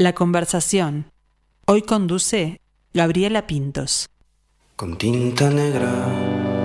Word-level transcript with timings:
La 0.00 0.12
conversación. 0.12 1.10
Hoy 1.66 1.82
conduce 1.82 2.60
Gabriela 2.94 3.48
Pintos. 3.48 4.08
Con 4.76 4.96
tinta 4.96 5.50
negra 5.50 5.90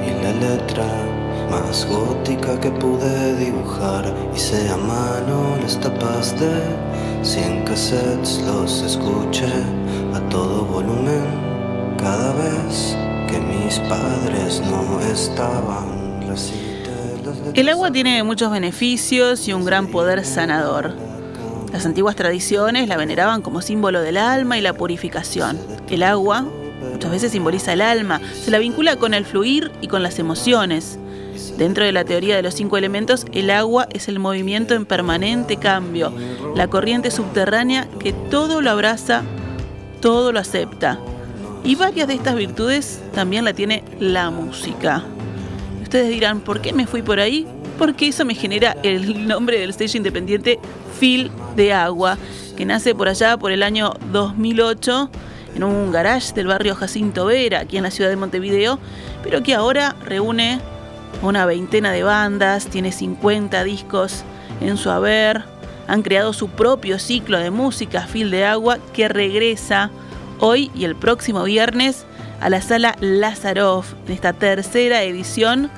y 0.05 0.23
la 0.23 0.33
letra 0.33 0.85
más 1.49 1.87
gótica 1.87 2.59
que 2.59 2.69
pude 2.69 3.35
dibujar. 3.37 4.05
Hice 4.35 4.69
a 4.69 4.77
mano 4.77 5.57
las 5.63 5.81
tapas 5.81 6.39
de 6.39 6.61
100 7.23 7.63
cassettes, 7.63 8.39
los 8.45 8.83
escuché 8.83 9.51
a 10.13 10.19
todo 10.29 10.65
volumen 10.65 11.25
cada 11.97 12.33
vez 12.33 12.95
que 13.27 13.39
mis 13.39 13.79
padres 13.89 14.61
no 14.61 14.99
estaban. 14.99 16.21
El 17.55 17.69
agua 17.69 17.91
tiene 17.91 18.21
muchos 18.21 18.51
beneficios 18.51 19.47
y 19.47 19.53
un 19.53 19.65
gran 19.65 19.87
poder 19.87 20.23
sanador. 20.23 21.12
Las 21.73 21.87
antiguas 21.87 22.15
tradiciones 22.15 22.87
la 22.87 22.97
veneraban 22.97 23.41
como 23.41 23.63
símbolo 23.63 23.99
del 24.01 24.17
alma 24.17 24.59
y 24.59 24.61
la 24.61 24.73
purificación. 24.73 25.57
El 25.89 26.03
agua 26.03 26.45
muchas 26.93 27.09
veces 27.09 27.31
simboliza 27.31 27.73
el 27.73 27.81
alma, 27.81 28.21
se 28.33 28.51
la 28.51 28.59
vincula 28.59 28.97
con 28.97 29.15
el 29.15 29.25
fluir 29.25 29.71
y 29.81 29.87
con 29.87 30.03
las 30.03 30.19
emociones. 30.19 30.99
Dentro 31.57 31.83
de 31.83 31.91
la 31.91 32.05
teoría 32.05 32.35
de 32.35 32.43
los 32.43 32.53
cinco 32.53 32.77
elementos, 32.77 33.25
el 33.31 33.49
agua 33.49 33.87
es 33.91 34.07
el 34.07 34.19
movimiento 34.19 34.75
en 34.75 34.85
permanente 34.85 35.57
cambio, 35.57 36.13
la 36.55 36.67
corriente 36.67 37.09
subterránea 37.09 37.87
que 37.99 38.13
todo 38.13 38.61
lo 38.61 38.69
abraza, 38.69 39.23
todo 39.99 40.31
lo 40.31 40.39
acepta. 40.39 40.99
Y 41.63 41.73
varias 41.73 42.07
de 42.07 42.13
estas 42.13 42.35
virtudes 42.35 43.01
también 43.15 43.45
la 43.45 43.53
tiene 43.53 43.83
la 43.99 44.29
música. 44.29 45.03
Ustedes 45.81 46.09
dirán, 46.09 46.41
¿por 46.41 46.61
qué 46.61 46.71
me 46.71 46.85
fui 46.85 47.01
por 47.01 47.19
ahí? 47.19 47.47
Porque 47.79 48.09
eso 48.09 48.25
me 48.25 48.35
genera 48.35 48.77
el 48.83 49.27
nombre 49.27 49.59
del 49.59 49.71
stage 49.71 49.97
independiente 49.97 50.59
Fil 50.99 51.31
de 51.55 51.73
Agua, 51.73 52.17
que 52.55 52.65
nace 52.65 52.95
por 52.95 53.07
allá 53.07 53.37
por 53.37 53.51
el 53.51 53.63
año 53.63 53.93
2008 54.11 55.09
en 55.55 55.63
un 55.63 55.91
garage 55.91 56.33
del 56.33 56.47
barrio 56.47 56.75
Jacinto 56.75 57.25
Vera, 57.25 57.59
aquí 57.59 57.77
en 57.77 57.83
la 57.83 57.91
ciudad 57.91 58.09
de 58.09 58.15
Montevideo, 58.15 58.79
pero 59.23 59.43
que 59.43 59.53
ahora 59.53 59.95
reúne 60.03 60.59
una 61.21 61.45
veintena 61.45 61.91
de 61.91 62.03
bandas, 62.03 62.67
tiene 62.67 62.91
50 62.91 63.63
discos 63.63 64.23
en 64.61 64.77
su 64.77 64.89
haber, 64.89 65.43
han 65.87 66.01
creado 66.01 66.33
su 66.33 66.49
propio 66.49 66.99
ciclo 66.99 67.37
de 67.39 67.51
música 67.51 68.07
Fil 68.07 68.31
de 68.31 68.45
Agua 68.45 68.77
que 68.93 69.07
regresa 69.07 69.91
hoy 70.39 70.71
y 70.75 70.85
el 70.85 70.95
próximo 70.95 71.43
viernes 71.43 72.05
a 72.41 72.49
la 72.49 72.61
sala 72.61 72.95
Lazarov, 72.99 73.85
en 74.07 74.13
esta 74.13 74.33
tercera 74.33 75.03
edición 75.03 75.69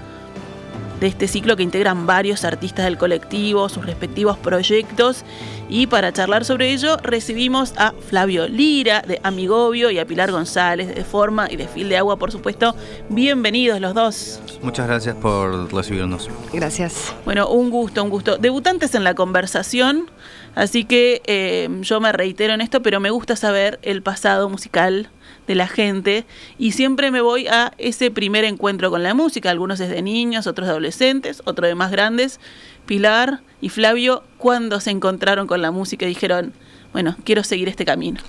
de 1.00 1.08
este 1.08 1.28
ciclo 1.28 1.56
que 1.56 1.64
integran 1.64 2.06
varios 2.06 2.44
artistas 2.44 2.86
del 2.86 2.98
colectivo, 2.98 3.70
sus 3.70 3.86
respectivos 3.86 4.38
proyectos. 4.38 5.24
Y 5.68 5.88
para 5.88 6.14
charlar 6.14 6.46
sobre 6.46 6.72
ello 6.72 6.98
recibimos 6.98 7.74
a 7.78 7.92
Flavio 7.92 8.48
Lira 8.48 9.02
de 9.02 9.20
Amigobio 9.24 9.90
y 9.92 10.00
a 10.00 10.06
Pilar 10.06 10.32
González 10.32 10.94
de 10.94 11.04
Forma 11.04 11.48
y 11.50 11.56
de 11.56 11.68
Fil 11.68 11.90
de 11.90 11.98
Agua, 11.98 12.18
por 12.18 12.32
supuesto. 12.32 12.76
Bienvenidos 13.10 13.82
los 13.82 13.94
dos. 13.94 14.40
Muchas 14.62 14.88
gracias 14.88 15.16
por 15.16 15.74
recibirnos. 15.74 16.30
Gracias. 16.54 17.14
Bueno, 17.26 17.50
un 17.50 17.70
gusto, 17.70 18.04
un 18.04 18.10
gusto. 18.10 18.38
Debutantes 18.38 18.96
en 18.96 19.04
la 19.04 19.16
conversación, 19.16 20.10
así 20.54 20.86
que 20.86 21.22
eh, 21.26 21.68
yo 21.82 22.00
me 22.00 22.12
reitero 22.12 22.54
en 22.54 22.62
esto, 22.62 22.82
pero 22.82 23.00
me 23.00 23.10
gusta 23.10 23.36
saber 23.36 23.80
el 23.82 24.02
pasado 24.02 24.50
musical 24.50 25.10
de 25.48 25.56
la 25.56 25.68
gente 25.68 26.26
y 26.58 26.72
siempre 26.72 27.12
me 27.12 27.22
voy 27.22 27.48
a 27.48 27.74
ese 27.78 28.12
primer 28.12 28.44
encuentro 28.44 28.90
con 28.90 29.04
la 29.04 29.14
música, 29.14 29.50
algunos 29.50 29.80
desde 29.80 30.02
niños, 30.02 30.48
otros 30.48 30.68
de 30.68 30.72
adolescentes, 30.72 31.42
otros 31.46 31.68
de 31.68 31.76
más 31.76 31.92
grandes. 31.92 32.40
Pilar 32.86 33.42
y 33.62 33.70
Flavio, 33.70 34.24
¿cuándo 34.38 34.80
se 34.80 34.92
encontraron 34.92 35.48
con 35.48 35.62
la 35.62 35.72
música 35.72 36.06
y 36.06 36.10
dijeron, 36.10 36.54
bueno, 36.94 37.16
quiero 37.24 37.44
seguir 37.44 37.68
este 37.68 37.86
camino? 37.86 38.20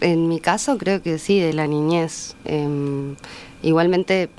En 0.00 0.28
mi 0.28 0.40
caso 0.40 0.78
creo 0.78 1.02
que 1.02 1.18
sí, 1.18 1.40
de 1.40 1.52
la 1.52 1.66
niñez. 1.66 2.34
Em, 2.44 3.16
igualmente 3.62 4.30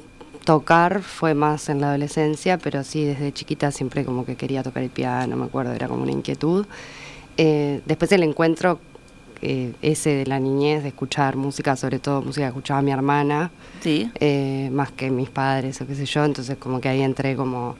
tocar 0.46 1.02
fue 1.02 1.34
más 1.34 1.70
en 1.70 1.82
la 1.82 1.90
adolescencia, 1.90 2.58
pero 2.58 2.84
sí, 2.84 3.04
desde 3.06 3.32
chiquita 3.32 3.72
siempre 3.72 4.04
como 4.06 4.26
que 4.26 4.36
quería 4.36 4.64
tocar 4.64 4.84
el 4.84 4.90
piano, 4.90 5.36
me 5.36 5.46
acuerdo, 5.46 5.74
era 5.74 5.88
como 5.88 6.04
una 6.04 6.12
inquietud. 6.12 6.66
Eh, 7.38 7.82
después 7.86 8.12
el 8.12 8.24
encuentro 8.24 8.80
eh, 9.42 9.74
ese 9.82 10.12
de 10.12 10.26
la 10.26 10.40
niñez, 10.40 10.84
de 10.84 10.90
escuchar 10.90 11.36
música, 11.36 11.76
sobre 11.76 12.00
todo 12.00 12.22
música 12.22 12.46
que 12.46 12.50
escuchaba 12.50 12.82
mi 12.82 12.92
hermana, 12.92 13.52
sí. 13.82 14.12
Eh, 14.20 14.70
más 14.72 14.92
que 14.92 15.10
mis 15.10 15.30
padres 15.30 15.82
o 15.82 15.88
qué 15.88 15.96
sé 15.96 16.06
yo, 16.06 16.24
entonces 16.24 16.58
como 16.58 16.80
que 16.80 16.90
ahí 16.90 17.02
entré 17.02 17.36
como 17.36 17.76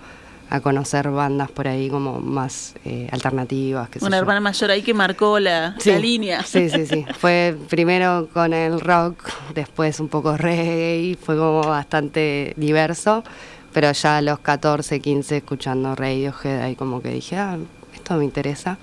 a 0.52 0.60
conocer 0.60 1.10
bandas 1.10 1.50
por 1.50 1.66
ahí 1.70 1.90
como 1.90 2.20
más 2.20 2.74
eh, 2.84 3.08
alternativas. 3.12 3.88
Una 4.02 4.18
hermana 4.18 4.42
mayor 4.42 4.72
ahí 4.72 4.82
que 4.82 4.94
marcó 4.94 5.40
la, 5.40 5.78
línea. 5.86 6.44
Sí, 6.44 6.70
sí, 6.70 6.86
sí. 6.86 7.06
Fue 7.20 7.56
primero 7.70 8.28
con 8.34 8.52
el 8.54 8.82
rock, 8.82 9.30
después 9.56 10.02
un 10.02 10.10
poco 10.10 10.36
reggae, 10.36 11.18
fue 11.24 11.38
como 11.38 11.62
bastante 11.62 12.54
diverso, 12.58 13.24
pero 13.72 13.94
ya 13.94 14.18
a 14.18 14.22
los 14.22 14.40
14, 14.40 15.00
15 15.00 15.38
escuchando 15.38 15.96
Radiohead 15.96 16.64
ahí 16.64 16.76
como 16.76 17.02
que 17.02 17.12
dije, 17.12 17.38
ah, 17.38 17.58
esto 17.94 18.16
me 18.16 18.26
interesa. 18.26 18.78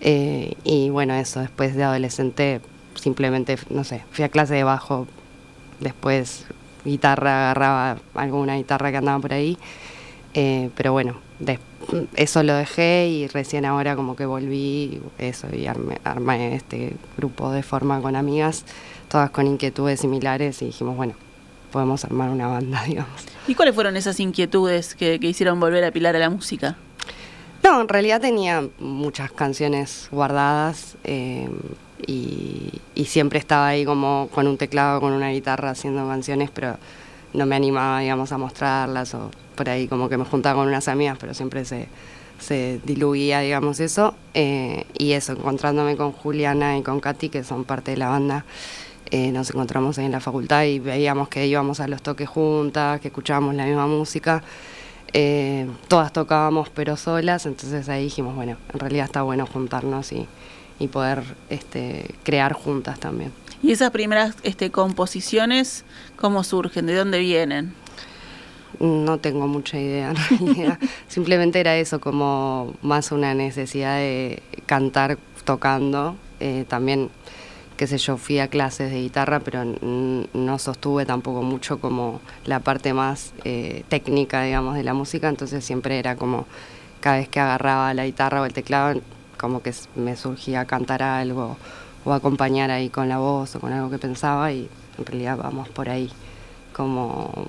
Eh, 0.00 0.54
y 0.64 0.90
bueno, 0.90 1.14
eso, 1.14 1.40
después 1.40 1.74
de 1.74 1.84
adolescente 1.84 2.60
simplemente, 2.94 3.58
no 3.70 3.84
sé, 3.84 4.04
fui 4.10 4.24
a 4.24 4.28
clase 4.28 4.54
de 4.54 4.64
bajo, 4.64 5.06
después 5.80 6.44
guitarra, 6.84 7.50
agarraba 7.50 7.98
alguna 8.14 8.56
guitarra 8.56 8.90
que 8.90 8.96
andaba 8.96 9.18
por 9.20 9.32
ahí, 9.32 9.58
eh, 10.34 10.70
pero 10.76 10.92
bueno, 10.92 11.16
eso 12.14 12.42
lo 12.42 12.54
dejé 12.54 13.08
y 13.08 13.26
recién 13.28 13.64
ahora 13.64 13.96
como 13.96 14.16
que 14.16 14.26
volví, 14.26 15.00
eso, 15.18 15.48
y 15.54 15.66
armé, 15.66 15.98
armé 16.04 16.54
este 16.54 16.96
grupo 17.16 17.50
de 17.50 17.62
forma 17.62 18.00
con 18.00 18.16
amigas, 18.16 18.64
todas 19.08 19.30
con 19.30 19.46
inquietudes 19.46 20.00
similares 20.00 20.60
y 20.62 20.66
dijimos, 20.66 20.96
bueno, 20.96 21.14
podemos 21.72 22.04
armar 22.04 22.30
una 22.30 22.48
banda, 22.48 22.82
digamos. 22.86 23.24
¿Y 23.46 23.54
cuáles 23.54 23.74
fueron 23.74 23.96
esas 23.96 24.20
inquietudes 24.20 24.94
que, 24.94 25.18
que 25.18 25.28
hicieron 25.28 25.60
volver 25.60 25.84
a 25.84 25.90
Pilar 25.90 26.16
a 26.16 26.18
la 26.18 26.30
música? 26.30 26.76
No, 27.68 27.82
en 27.82 27.88
realidad 27.88 28.18
tenía 28.22 28.66
muchas 28.78 29.30
canciones 29.30 30.08
guardadas 30.10 30.96
eh, 31.04 31.50
y, 32.06 32.80
siempre 33.04 33.38
estaba 33.38 33.68
ahí 33.68 33.84
como 33.84 34.30
con 34.34 34.46
un 34.46 34.56
teclado, 34.56 35.02
con 35.02 35.12
una 35.12 35.28
guitarra 35.28 35.70
haciendo 35.70 36.08
canciones, 36.08 36.48
pero 36.50 36.78
no 37.34 37.44
me 37.44 37.56
animaba, 37.56 38.00
digamos, 38.00 38.32
a 38.32 38.38
mostrarlas 38.38 39.12
o 39.12 39.30
por 39.54 39.68
ahí 39.68 39.86
como 39.86 40.08
que 40.08 40.16
me 40.16 40.24
juntaba 40.24 40.60
con 40.60 40.68
unas 40.68 40.88
amigas, 40.88 41.18
pero 41.20 41.34
siempre 41.34 41.66
se, 41.66 41.88
se 42.38 42.80
diluía, 42.84 43.40
digamos, 43.40 43.80
eso. 43.80 44.14
Eh, 44.32 44.86
y 44.96 45.12
eso, 45.12 45.32
encontrándome 45.32 45.94
con 45.94 46.12
Juliana 46.12 46.78
y 46.78 46.82
con 46.82 47.00
Katy, 47.00 47.28
que 47.28 47.44
son 47.44 47.64
parte 47.64 47.90
de 47.90 47.98
la 47.98 48.08
banda, 48.08 48.46
eh, 49.10 49.30
nos 49.30 49.50
encontramos 49.50 49.98
ahí 49.98 50.06
en 50.06 50.12
la 50.12 50.20
facultad 50.20 50.64
y 50.64 50.78
veíamos 50.78 51.28
que 51.28 51.46
íbamos 51.46 51.80
a 51.80 51.88
los 51.88 52.00
toques 52.00 52.30
juntas, 52.30 52.98
que 53.02 53.08
escuchábamos 53.08 53.54
la 53.54 53.66
misma 53.66 53.86
música. 53.86 54.42
Eh, 55.12 55.66
todas 55.88 56.12
tocábamos 56.12 56.68
pero 56.68 56.96
solas, 56.96 57.46
entonces 57.46 57.88
ahí 57.88 58.04
dijimos, 58.04 58.34
bueno, 58.34 58.56
en 58.72 58.80
realidad 58.80 59.06
está 59.06 59.22
bueno 59.22 59.46
juntarnos 59.46 60.12
y, 60.12 60.26
poder 60.88 61.22
este, 61.50 62.14
crear 62.22 62.52
juntas 62.52 63.00
también. 63.00 63.32
¿Y 63.62 63.72
esas 63.72 63.90
primeras 63.90 64.36
este, 64.44 64.70
composiciones, 64.70 65.84
cómo 66.16 66.44
surgen? 66.44 66.86
¿De 66.86 66.94
dónde 66.94 67.18
vienen? 67.18 67.74
No 68.78 69.18
tengo 69.18 69.48
mucha 69.48 69.78
idea, 69.78 70.14
Simplemente 71.08 71.58
era 71.58 71.76
eso, 71.76 72.00
como 72.00 72.74
más 72.80 73.10
una 73.10 73.34
necesidad 73.34 73.96
de 73.96 74.42
cantar 74.66 75.18
tocando. 75.44 76.14
Eh, 76.38 76.64
también 76.68 77.10
qué 77.78 77.86
sé 77.86 77.96
yo, 77.96 78.16
fui 78.16 78.40
a 78.40 78.48
clases 78.48 78.90
de 78.90 79.00
guitarra, 79.00 79.38
pero 79.40 79.64
no 79.64 80.58
sostuve 80.58 81.06
tampoco 81.06 81.42
mucho 81.42 81.80
como 81.80 82.20
la 82.44 82.58
parte 82.58 82.92
más 82.92 83.32
eh, 83.44 83.84
técnica, 83.88 84.42
digamos, 84.42 84.74
de 84.74 84.82
la 84.82 84.94
música, 84.94 85.28
entonces 85.28 85.64
siempre 85.64 86.00
era 86.00 86.16
como 86.16 86.46
cada 87.00 87.18
vez 87.18 87.28
que 87.28 87.38
agarraba 87.38 87.94
la 87.94 88.04
guitarra 88.04 88.42
o 88.42 88.44
el 88.44 88.52
teclado, 88.52 89.00
como 89.38 89.62
que 89.62 89.72
me 89.94 90.16
surgía 90.16 90.64
cantar 90.64 91.04
algo 91.04 91.56
o 92.04 92.12
acompañar 92.12 92.72
ahí 92.72 92.90
con 92.90 93.08
la 93.08 93.18
voz 93.18 93.54
o 93.54 93.60
con 93.60 93.72
algo 93.72 93.90
que 93.90 93.98
pensaba 93.98 94.50
y 94.52 94.68
en 94.98 95.06
realidad 95.06 95.38
vamos 95.38 95.68
por 95.68 95.88
ahí 95.88 96.10
como, 96.72 97.48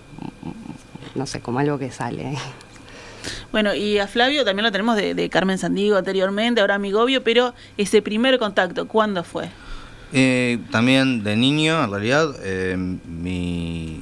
no 1.15 1.25
sé, 1.25 1.41
como 1.41 1.57
algo 1.57 1.79
que 1.79 1.91
sale. 1.91 2.37
Bueno, 3.51 3.73
y 3.73 3.97
a 3.97 4.07
Flavio 4.07 4.45
también 4.45 4.63
lo 4.63 4.71
tenemos 4.71 4.95
de, 4.95 5.29
Carmen 5.29 5.57
Sandigo 5.57 5.97
anteriormente, 5.97 6.61
ahora 6.61 6.75
Amigobio, 6.75 7.23
pero 7.23 7.53
ese 7.77 8.01
primer 8.01 8.39
contacto, 8.39 8.87
¿cuándo 8.87 9.23
fue? 9.23 9.49
Eh, 10.11 10.59
también 10.71 11.23
de 11.23 11.35
niño, 11.35 11.83
en 11.83 11.91
realidad, 11.91 12.35
eh, 12.41 12.75
mi, 12.77 14.01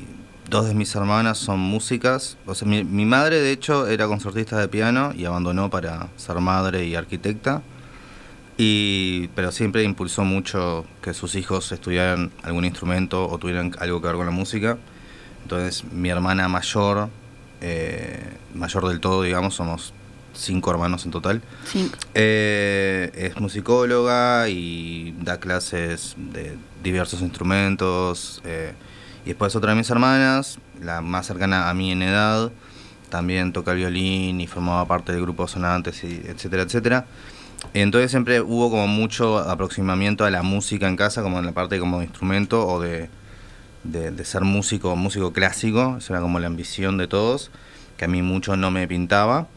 dos 0.49 0.67
de 0.67 0.73
mis 0.73 0.93
hermanas 0.95 1.37
son 1.37 1.59
músicas. 1.59 2.37
O 2.45 2.55
sea, 2.55 2.67
mi, 2.67 3.05
madre, 3.05 3.41
de 3.41 3.51
hecho, 3.51 3.87
era 3.87 4.07
concertista 4.07 4.57
de 4.59 4.67
piano 4.67 5.11
y 5.15 5.25
abandonó 5.25 5.69
para 5.69 6.09
ser 6.15 6.39
madre 6.39 6.85
y 6.85 6.95
arquitecta. 6.95 7.61
Y, 8.57 9.27
pero 9.35 9.51
siempre 9.51 9.83
impulsó 9.83 10.23
mucho 10.23 10.85
que 11.01 11.13
sus 11.13 11.35
hijos 11.35 11.71
estudiaran 11.71 12.31
algún 12.41 12.65
instrumento 12.65 13.27
o 13.29 13.37
tuvieran 13.37 13.73
algo 13.79 14.01
que 14.01 14.07
ver 14.07 14.15
con 14.15 14.25
la 14.25 14.31
música. 14.31 14.77
Entonces, 15.43 15.83
mi 15.91 16.09
hermana 16.09 16.47
mayor, 16.47 17.09
eh, 17.61 18.19
mayor 18.55 18.87
del 18.87 18.99
todo, 18.99 19.21
digamos, 19.21 19.53
somos 19.55 19.93
cinco 20.37 20.71
hermanos 20.71 21.05
en 21.05 21.11
total. 21.11 21.41
Cinco. 21.65 21.97
Eh, 22.13 23.11
es 23.15 23.39
musicóloga 23.39 24.47
y 24.49 25.15
da 25.21 25.39
clases 25.39 26.15
de 26.17 26.57
diversos 26.83 27.21
instrumentos. 27.21 28.41
eh, 28.45 28.73
y 29.25 29.29
después 29.31 29.55
otra 29.57 29.71
de 29.71 29.77
mis 29.77 29.89
hermanas, 29.89 30.57
la 30.81 31.01
más 31.01 31.27
cercana 31.27 31.69
a 31.69 31.73
mí 31.73 31.91
en 31.91 32.01
edad, 32.01 32.49
también 33.09 33.51
toca 33.51 33.71
el 33.71 33.77
violín 33.77 34.39
y 34.39 34.47
formaba 34.47 34.87
parte 34.87 35.11
del 35.11 35.21
grupo 35.21 35.47
Sonantes, 35.49 36.01
y 36.05 36.21
etcétera, 36.25 36.63
etcétera. 36.63 37.05
Entonces 37.73 38.11
siempre 38.11 38.39
hubo 38.39 38.69
como 38.69 38.87
mucho 38.87 39.39
aproximamiento 39.39 40.23
a 40.23 40.31
la 40.31 40.43
música 40.43 40.87
en 40.87 40.95
casa, 40.95 41.23
como 41.23 41.39
en 41.39 41.45
la 41.45 41.51
parte 41.51 41.77
como 41.79 41.99
de 41.99 42.05
instrumento 42.05 42.65
o 42.65 42.79
de, 42.79 43.09
de, 43.83 44.11
de 44.11 44.25
ser 44.25 44.43
músico, 44.43 44.95
músico 44.95 45.33
clásico, 45.33 45.97
esa 45.97 46.13
era 46.13 46.21
como 46.21 46.39
la 46.39 46.47
ambición 46.47 46.97
de 46.97 47.07
todos, 47.07 47.51
que 47.97 48.05
a 48.05 48.07
mí 48.07 48.21
mucho 48.21 48.55
no 48.55 48.71
me 48.71 48.87
pintaba. 48.87 49.47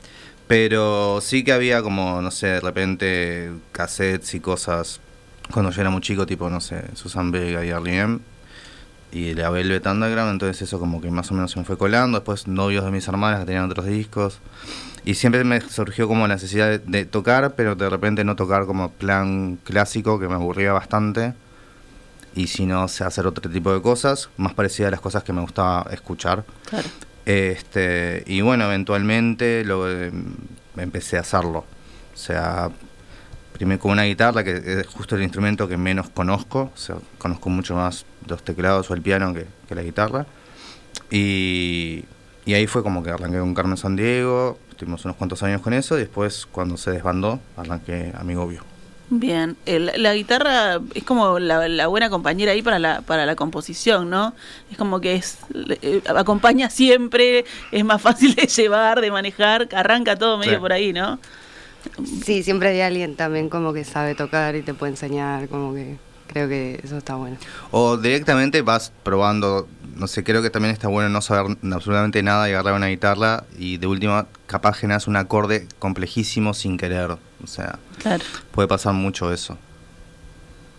Pero 0.50 1.20
sí 1.20 1.44
que 1.44 1.52
había 1.52 1.81
como, 1.81 2.20
no 2.20 2.32
sé, 2.32 2.49
de 2.49 2.61
repente 2.61 3.52
cassettes 3.70 4.35
y 4.35 4.41
cosas 4.41 4.99
cuando 5.52 5.70
yo 5.70 5.81
era 5.81 5.91
muy 5.91 6.00
chico, 6.00 6.26
tipo, 6.26 6.50
no 6.50 6.61
sé, 6.61 6.82
Susan 6.94 7.31
Vega 7.31 7.64
y 7.64 7.69
R.E.M. 7.69 8.19
y 9.12 9.35
la 9.35 9.50
Velvet 9.50 9.87
Underground, 9.87 10.32
entonces 10.32 10.61
eso 10.62 10.81
como 10.81 11.00
que 11.00 11.08
más 11.08 11.31
o 11.31 11.35
menos 11.35 11.52
se 11.52 11.61
me 11.61 11.64
fue 11.64 11.79
colando. 11.79 12.19
Después 12.19 12.49
novios 12.49 12.85
de 12.85 12.91
mis 12.91 13.06
hermanas 13.06 13.47
tenían 13.47 13.70
otros 13.70 13.87
discos. 13.87 14.41
Y 15.05 15.14
siempre 15.14 15.44
me 15.44 15.61
surgió 15.61 16.08
como 16.08 16.26
la 16.26 16.35
necesidad 16.35 16.81
de, 16.81 17.05
tocar, 17.05 17.55
pero 17.55 17.76
de 17.76 17.88
repente 17.88 18.25
no 18.25 18.35
tocar 18.35 18.67
como 18.67 18.91
plan 18.91 19.56
clásico, 19.62 20.19
que 20.19 20.26
me 20.26 20.35
aburría 20.35 20.73
bastante. 20.73 21.32
Y 22.35 22.49
si 22.49 22.67
no, 22.67 22.82
hacer 22.82 23.25
otro 23.25 23.49
tipo 23.49 23.73
de 23.73 23.81
cosas, 23.81 24.31
más 24.37 24.55
parecidas 24.55 24.88
a 24.88 24.91
las 24.91 25.00
cosas 25.00 25.23
que 25.23 25.32
me 25.32 25.43
gustaba 25.43 25.88
escuchar. 25.93 26.44
Claro. 26.69 26.88
Este, 27.27 28.23
y 28.27 28.41
bueno, 28.41 28.65
eventualmente 28.65 29.65
lo, 29.65 29.91
eh, 29.91 30.11
empecé 30.77 31.17
a 31.17 31.21
hacerlo. 31.21 31.65
O 32.15 32.17
sea, 32.17 32.71
primero 33.53 33.81
con 33.81 33.93
una 33.93 34.05
guitarra, 34.05 34.43
que 34.45 34.81
es 34.81 34.87
justo 34.87 35.17
el 35.17 35.23
instrumento 35.23 35.69
que 35.69 35.77
menos 35.77 36.11
conozco. 36.11 36.71
O 36.75 36.79
sea, 36.79 36.97
conozco 37.19 37.51
mucho 37.51 37.75
más 37.75 38.05
los 38.27 38.43
teclados 38.43 38.91
o 38.91 38.95
el 38.95 39.03
piano 39.03 39.35
que, 39.35 39.47
la 39.75 39.83
guitarra. 39.83 40.27
Y, 41.11 42.05
y 42.45 42.55
ahí 42.55 42.67
fue 42.67 42.83
como 42.83 43.03
que 43.03 43.11
arranqué 43.11 43.39
con 43.39 43.55
Carmen 43.55 43.77
San 43.77 43.97
Diego, 43.97 44.59
estuvimos 44.71 45.05
unos 45.05 45.17
cuantos 45.17 45.43
años 45.43 45.61
con 45.61 45.73
eso, 45.73 45.97
y 45.97 46.01
después 46.01 46.47
cuando 46.51 46.77
se 46.77 46.91
desbandó, 46.91 47.41
arranqué 47.57 48.13
Amigo 48.17 48.43
Obvio. 48.43 48.70
Bien, 49.12 49.57
El- 49.67 49.91
la 49.97 50.15
guitarra 50.15 50.81
es 50.95 51.03
como 51.03 51.41
la, 51.41 51.67
la 51.69 51.89
buena 51.89 52.09
compañera 52.11 52.53
ahí 52.53 52.62
para 52.62 52.79
la, 52.79 53.01
para 53.01 53.27
la 53.27 53.35
composición, 53.35 54.09
¿no? 54.09 54.35
Es 54.71 54.79
como 54.79 55.01
que 55.01 55.15
es 55.17 55.39
eh, 55.83 56.01
acompaña 56.15 56.71
siempre, 56.71 57.45
es 57.73 57.85
más 57.85 58.01
fácil 58.01 58.37
de 58.37 58.47
llevar, 58.47 59.01
de 59.01 59.11
manejar, 59.11 59.69
arranca 59.73 60.15
todo 60.17 60.39
medio 60.39 60.55
Sí. 60.55 60.59
por 60.61 60.73
ahí, 60.73 60.93
¿no? 60.93 61.19
Sí, 62.25 62.43
siempre 62.45 62.69
hay 62.69 62.83
alguien 62.83 63.17
también 63.17 63.49
como 63.49 63.73
que 63.73 63.85
sabe 63.85 64.15
tocar 64.15 64.55
y 64.55 64.62
te 64.62 64.75
puede 64.75 64.93
enseñar, 64.93 65.49
como 65.49 65.75
que 65.75 65.97
creo 66.32 66.49
que 66.49 66.81
eso 66.82 66.97
está 66.97 67.15
bueno. 67.17 67.37
O 67.71 67.97
directamente 67.97 68.62
vas 68.62 68.93
probando, 69.03 69.69
no 69.97 70.06
sé, 70.06 70.23
creo 70.23 70.43
que 70.43 70.50
también 70.50 70.73
está 70.73 70.88
bueno 70.88 71.09
no 71.09 71.21
saber 71.21 71.56
absolutamente 71.73 72.23
nada 72.23 72.49
y 72.49 72.53
agarrar 72.53 72.75
una 72.75 72.87
guitarra 72.87 73.44
y 73.59 73.77
de 73.79 73.87
última 73.87 74.27
capaz 74.47 74.75
generas 74.79 75.06
un 75.09 75.17
acorde 75.17 75.67
complejísimo 75.79 76.55
sin 76.55 76.77
querer. 76.79 77.11
O 77.43 77.47
sea, 77.47 77.79
Claro. 77.99 78.25
puede 78.53 78.69
pasar 78.69 78.93
mucho 78.94 79.32
eso. 79.32 79.59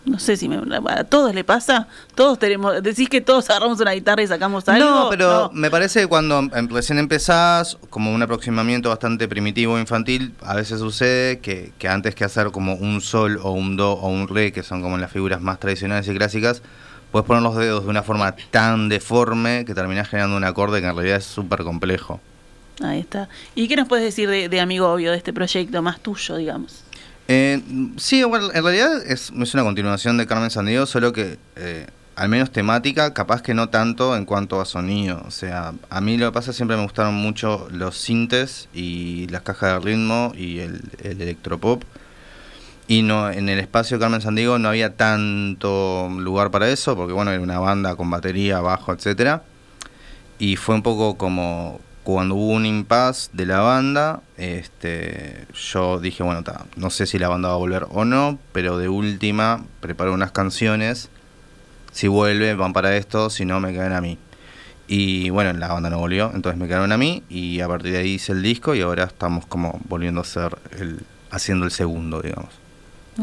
No 0.04 0.18
sé 0.18 0.36
si 0.36 0.50
me, 0.50 0.58
a 0.90 1.04
todos 1.04 1.36
le 1.36 1.44
pasa, 1.44 1.88
todos 2.16 2.40
tenemos, 2.40 2.82
decís 2.82 3.08
que 3.08 3.22
todos 3.22 3.48
agarramos 3.52 3.80
una 3.80 3.92
guitarra 3.92 4.24
y 4.24 4.28
sacamos 4.28 4.68
algo. 4.68 4.84
No, 4.90 5.10
pero 5.12 5.30
No. 5.44 5.52
me 5.54 5.70
parece 5.70 6.02
que 6.02 6.08
cuando 6.08 6.40
em- 6.40 6.68
recién 6.70 6.98
empezás, 6.98 7.78
como 7.92 8.12
un 8.12 8.22
aproximamiento 8.24 8.90
bastante 8.90 9.28
primitivo 9.28 9.78
infantil, 9.78 10.34
a 10.42 10.56
veces 10.56 10.80
sucede 10.80 11.40
que, 11.40 11.72
que 11.78 11.88
antes 11.88 12.16
que 12.16 12.24
hacer 12.24 12.50
como 12.50 12.74
un 12.74 13.00
sol 13.02 13.40
o 13.44 13.52
un 13.52 13.78
do 13.78 13.92
o 13.94 14.08
un 14.10 14.28
re, 14.28 14.52
que 14.52 14.64
son 14.64 14.82
como 14.82 14.98
las 14.98 15.12
figuras 15.12 15.40
más 15.40 15.60
tradicionales 15.60 16.08
y 16.08 16.16
clásicas, 16.16 16.64
puedes 17.12 17.28
poner 17.28 17.44
los 17.44 17.56
dedos 17.56 17.84
de 17.84 17.90
una 17.92 18.02
forma 18.02 18.36
tan 18.50 18.90
deforme 18.90 19.66
que 19.66 19.76
terminás 19.76 20.10
generando 20.10 20.36
un 20.36 20.44
acorde 20.44 20.82
que 20.82 20.88
en 20.88 20.96
realidad 20.96 21.18
es 21.18 21.26
súper 21.26 21.62
complejo. 21.64 22.20
Ahí 22.82 23.02
está. 23.02 23.30
¿Y 23.54 23.68
qué 23.68 23.76
nos 23.76 23.88
puedes 23.88 24.04
decir 24.04 24.28
de, 24.28 24.50
de 24.50 24.60
Amigo 24.60 24.92
Obvio, 24.92 25.12
de 25.12 25.18
este 25.18 25.32
proyecto 25.32 25.80
más 25.84 26.00
tuyo, 26.00 26.38
digamos? 26.38 26.84
Eh, 27.28 27.62
sí, 27.98 28.24
bueno, 28.24 28.52
en 28.54 28.64
realidad 28.64 29.02
es, 29.06 29.32
es 29.32 29.54
una 29.54 29.64
continuación 29.64 30.18
de 30.18 30.28
Carmen 30.28 30.50
Sandiego, 30.50 30.86
solo 30.86 31.14
que 31.14 31.38
eh, 31.56 31.88
al 32.16 32.30
menos 32.30 32.52
temática, 32.52 33.14
capaz 33.14 33.42
que 33.42 33.54
no 33.54 33.70
tanto 33.70 34.16
en 34.16 34.26
cuanto 34.26 34.60
a 34.62 34.66
sonido. 34.66 35.24
O 35.26 35.32
sea, 35.32 35.74
a 35.90 36.02
mí 36.02 36.18
lo 36.18 36.28
que 36.28 36.34
pasa 36.34 36.54
siempre 36.54 36.78
me 36.78 36.84
gustaron 36.84 37.14
mucho 37.14 37.68
los 37.72 37.98
sintes 37.98 38.68
y 38.74 39.28
las 39.30 39.42
cajas 39.44 39.74
de 39.74 39.92
ritmo 39.92 40.34
y 40.36 40.60
el, 40.60 40.82
el 41.04 41.22
electropop. 41.22 41.84
Y 42.88 43.04
no 43.04 43.32
en 43.32 43.48
el 43.48 43.60
espacio 43.60 43.98
de 43.98 44.02
Carmen 44.02 44.22
Sandiego 44.22 44.60
no 44.60 44.70
había 44.70 44.98
tanto 44.98 46.10
lugar 46.10 46.52
para 46.52 46.70
eso, 46.70 46.96
porque 46.96 47.14
bueno, 47.14 47.32
era 47.32 47.42
una 47.42 47.60
banda 47.60 47.96
con 47.96 48.10
batería, 48.10 48.60
bajo, 48.60 48.92
etcétera. 48.92 49.44
Y 50.40 50.58
fue 50.58 50.76
un 50.76 50.84
poco 50.84 51.18
como 51.18 51.80
cuando 52.04 52.36
hubo 52.36 52.54
un 52.54 52.66
impasse 52.66 53.30
de 53.34 53.46
la 53.46 53.60
banda, 53.60 54.22
este, 54.38 55.46
yo 55.54 56.00
dije, 56.00 56.24
bueno, 56.24 56.44
ta, 56.44 56.66
no 56.76 56.90
sé 56.90 57.06
si 57.06 57.20
la 57.20 57.30
banda 57.30 57.50
va 57.50 57.56
a 57.56 57.58
volver 57.58 57.86
o 57.90 58.06
no, 58.06 58.40
pero 58.54 58.78
de 58.78 58.90
última 58.90 59.64
preparo 59.80 60.14
unas 60.14 60.32
canciones. 60.32 61.10
Si 61.92 62.08
vuelve, 62.08 62.56
van 62.56 62.74
para 62.74 62.96
esto, 62.96 63.30
si 63.30 63.46
no, 63.46 63.60
me 63.60 63.74
quedan 63.74 63.94
a 63.94 64.02
mí. 64.02 64.18
Y 64.88 65.30
bueno, 65.30 65.54
la 65.54 65.68
banda 65.68 65.90
no 65.90 66.00
volvió, 66.00 66.32
entonces 66.34 66.60
me 66.60 66.68
quedaron 66.68 66.92
a 66.92 66.98
mí 66.98 67.24
y 67.30 67.62
a 67.62 67.68
partir 67.68 67.94
de 67.94 68.00
ahí 68.00 68.14
hice 68.16 68.32
el 68.34 68.42
disco 68.42 68.76
y 68.76 68.82
ahora 68.82 69.06
estamos 69.06 69.46
como 69.46 69.80
volviendo 69.88 70.22
a 70.22 70.26
ser 70.26 70.58
el, 70.78 71.02
haciendo 71.30 71.66
el 71.66 71.72
segundo, 71.72 72.22
digamos. 72.22 72.50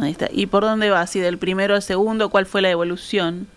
Ahí 0.00 0.12
está. 0.12 0.28
¿Y 0.30 0.46
por 0.46 0.62
dónde 0.62 0.90
vas? 0.90 1.14
¿Y 1.16 1.20
del 1.20 1.38
primero 1.38 1.74
al 1.74 1.82
segundo 1.82 2.30
cuál 2.30 2.46
fue 2.46 2.62
la 2.62 2.70
evolución? 2.70 3.48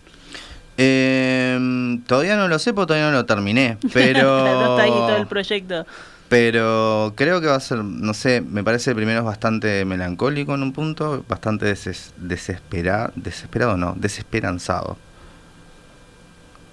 Eh, 0.76 1.98
todavía 2.06 2.36
no 2.36 2.48
lo 2.48 2.58
sé 2.58 2.72
porque 2.72 2.88
todavía 2.88 3.10
no 3.10 3.16
lo 3.16 3.26
terminé, 3.26 3.78
pero... 3.92 4.42
Claro, 4.42 4.60
no 4.60 4.70
está 4.70 4.82
ahí 4.82 4.90
todo 4.90 5.16
el 5.16 5.26
proyecto. 5.26 5.86
Pero 6.28 7.12
creo 7.14 7.42
que 7.42 7.46
va 7.46 7.56
a 7.56 7.60
ser, 7.60 7.84
no 7.84 8.14
sé, 8.14 8.40
me 8.40 8.64
parece 8.64 8.90
el 8.90 8.96
primero 8.96 9.18
es 9.18 9.24
bastante 9.24 9.84
melancólico 9.84 10.54
en 10.54 10.62
un 10.62 10.72
punto, 10.72 11.24
bastante 11.28 11.66
deses, 11.66 12.14
desespera, 12.16 13.12
desesperado, 13.16 13.76
no, 13.76 13.94
desesperanzado. 13.98 14.96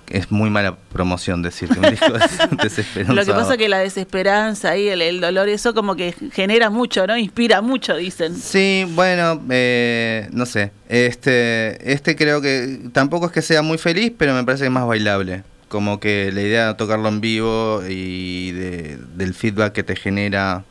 Es 0.10 0.32
muy 0.32 0.50
mala 0.50 0.76
promoción 0.92 1.42
decir 1.42 1.70
que 1.70 1.80
un 1.80 1.90
disco 1.90 2.16
es 2.16 2.40
desesperanzado. 2.64 3.16
Lo 3.16 3.26
que 3.26 3.32
pasa 3.34 3.52
es 3.54 3.58
que 3.60 3.70
la 3.70 3.78
desesperanza 3.80 4.76
y 4.76 4.88
el, 4.88 5.02
el 5.02 5.22
dolor, 5.22 5.48
eso 5.50 5.74
como 5.74 5.96
que 5.96 6.14
genera 6.34 6.70
mucho, 6.70 7.06
¿no? 7.06 7.16
Inspira 7.18 7.62
mucho, 7.62 7.96
dicen. 7.96 8.36
Sí, 8.36 8.86
bueno, 8.96 9.42
eh, 9.50 10.28
no 10.32 10.46
sé. 10.46 10.72
Este, 10.88 11.92
este 11.94 12.16
creo 12.16 12.42
que 12.42 12.80
tampoco 12.92 13.28
es 13.28 13.32
que 13.32 13.42
sea 13.42 13.62
muy 13.62 13.78
feliz, 13.78 14.12
pero 14.18 14.34
me 14.34 14.44
parece 14.44 14.64
que 14.64 14.68
es 14.68 14.74
más 14.74 14.88
bailable. 14.88 15.44
Como 15.68 16.00
que 16.00 16.32
la 16.34 16.42
idea 16.42 16.68
de 16.70 16.74
tocarlo 16.74 17.08
en 17.10 17.22
vivo 17.22 17.84
y 17.88 18.52
de- 18.52 18.98
del 19.16 19.34
feedback 19.36 19.74
que 19.74 19.84
te 19.84 19.96
genera 19.96 20.64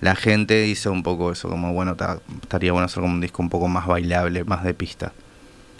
la 0.00 0.16
gente 0.16 0.66
hizo 0.66 0.90
un 0.92 1.02
poco 1.04 1.30
eso, 1.32 1.48
como 1.48 1.72
bueno, 1.72 1.94
ta- 1.94 2.18
estaría 2.42 2.72
bueno 2.72 2.86
hacer 2.86 3.00
como 3.00 3.14
un 3.14 3.20
disco 3.20 3.42
un 3.42 3.48
poco 3.48 3.68
más 3.68 3.86
bailable, 3.86 4.42
más 4.44 4.64
de 4.64 4.74
pista. 4.74 5.12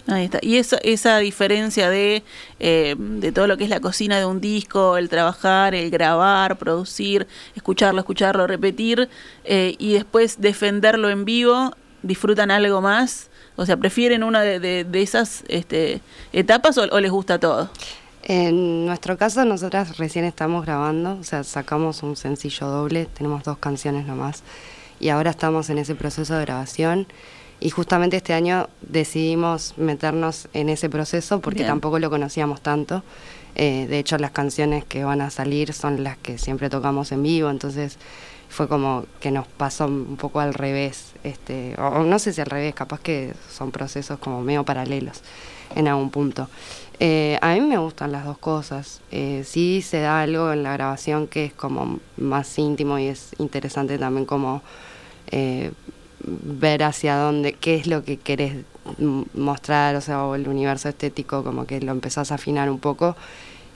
Ahí 0.07 0.25
está. 0.25 0.39
Y 0.41 0.57
eso, 0.57 0.77
esa 0.83 1.17
diferencia 1.17 1.89
de, 1.89 2.23
eh, 2.59 2.95
de 2.97 3.31
todo 3.31 3.47
lo 3.47 3.57
que 3.57 3.63
es 3.63 3.69
la 3.69 3.79
cocina 3.79 4.19
de 4.19 4.25
un 4.25 4.39
disco, 4.39 4.97
el 4.97 5.09
trabajar, 5.09 5.73
el 5.73 5.89
grabar, 5.89 6.57
producir, 6.57 7.27
escucharlo, 7.55 8.01
escucharlo, 8.01 8.45
repetir, 8.45 9.09
eh, 9.45 9.75
y 9.79 9.93
después 9.93 10.39
defenderlo 10.39 11.09
en 11.09 11.25
vivo, 11.25 11.71
¿disfrutan 12.03 12.51
algo 12.51 12.81
más? 12.81 13.29
O 13.55 13.65
sea, 13.65 13.77
¿prefieren 13.77 14.23
una 14.23 14.41
de, 14.41 14.85
esas 14.93 15.43
este, 15.47 16.01
etapas 16.33 16.77
o 16.77 16.99
les 16.99 17.11
gusta 17.11 17.39
todo? 17.39 17.69
En 18.27 18.85
nuestro 18.85 19.17
caso, 19.17 19.45
nosotras 19.45 19.97
recién 19.97 20.25
estamos 20.25 20.65
grabando, 20.65 21.17
o 21.19 21.23
sea, 21.23 21.43
sacamos 21.43 22.03
un 22.03 22.15
sencillo 22.15 22.67
doble, 22.67 23.05
tenemos 23.05 23.43
dos 23.43 23.59
canciones 23.59 24.07
nomás, 24.07 24.43
y 24.99 25.09
ahora 25.09 25.29
estamos 25.29 25.69
en 25.69 25.77
ese 25.77 25.93
proceso 25.93 26.35
de 26.35 26.41
grabación. 26.41 27.07
Y 27.59 27.69
justamente 27.69 28.17
este 28.17 28.33
año 28.33 28.69
decidimos 28.81 29.77
meternos 29.77 30.47
en 30.53 30.69
ese 30.69 30.89
proceso 30.89 31.39
porque 31.39 31.59
Bien. 31.59 31.69
tampoco 31.69 31.99
lo 31.99 32.09
conocíamos 32.09 32.61
tanto. 32.61 33.03
Eh, 33.55 33.87
de 33.89 33.99
hecho, 33.99 34.17
las 34.17 34.31
canciones 34.31 34.83
que 34.83 35.03
van 35.03 35.21
a 35.21 35.29
salir 35.29 35.73
son 35.73 36.03
las 36.03 36.17
que 36.17 36.37
siempre 36.37 36.69
tocamos 36.69 37.11
en 37.11 37.23
vivo, 37.23 37.49
entonces 37.49 37.97
fue 38.49 38.67
como 38.67 39.05
que 39.19 39.31
nos 39.31 39.47
pasó 39.47 39.85
un 39.85 40.17
poco 40.17 40.39
al 40.39 40.53
revés. 40.53 41.13
Este, 41.23 41.75
o 41.77 41.87
o 41.87 42.03
no 42.03 42.19
sé 42.19 42.33
si 42.33 42.41
al 42.41 42.47
revés, 42.47 42.75
capaz 42.75 42.99
que 42.99 43.33
son 43.49 43.71
procesos 43.71 44.19
como 44.19 44.41
medio 44.41 44.63
paralelos 44.63 45.21
en 45.75 45.87
algún 45.87 46.09
punto. 46.09 46.49
Eh, 46.99 47.37
a 47.41 47.53
mí 47.53 47.61
me 47.61 47.77
gustan 47.77 48.11
las 48.11 48.25
dos 48.25 48.37
cosas. 48.37 49.01
Eh, 49.11 49.43
sí 49.45 49.81
se 49.81 49.99
da 49.99 50.21
algo 50.21 50.51
en 50.53 50.63
la 50.63 50.73
grabación 50.73 51.27
que 51.27 51.45
es 51.45 51.53
como 51.53 51.99
más 52.17 52.57
íntimo 52.57 52.97
y 52.99 53.07
es 53.07 53.31
interesante 53.37 53.97
también 53.97 54.25
como 54.25 54.61
eh, 55.31 55.71
ver 56.25 56.83
hacia 56.83 57.17
dónde, 57.17 57.53
qué 57.53 57.75
es 57.75 57.87
lo 57.87 58.03
que 58.03 58.17
querés 58.17 58.55
mostrar, 59.33 59.95
o 59.95 60.01
sea, 60.01 60.23
o 60.23 60.35
el 60.35 60.47
universo 60.47 60.89
estético, 60.89 61.43
como 61.43 61.65
que 61.65 61.81
lo 61.81 61.91
empezás 61.91 62.31
a 62.31 62.35
afinar 62.35 62.69
un 62.69 62.79
poco, 62.79 63.15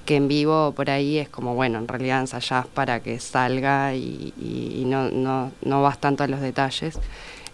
que 0.05 0.15
en 0.15 0.27
vivo 0.27 0.73
por 0.75 0.89
ahí 0.89 1.17
es 1.17 1.29
como, 1.29 1.55
bueno, 1.55 1.77
en 1.79 1.87
realidad 1.87 2.21
ensayás 2.21 2.65
para 2.67 3.01
que 3.01 3.19
salga 3.19 3.93
y, 3.93 4.33
y 4.37 4.83
no, 4.85 5.09
no, 5.09 5.51
no 5.61 5.81
vas 5.81 5.99
tanto 5.99 6.23
a 6.23 6.27
los 6.27 6.41
detalles. 6.41 6.99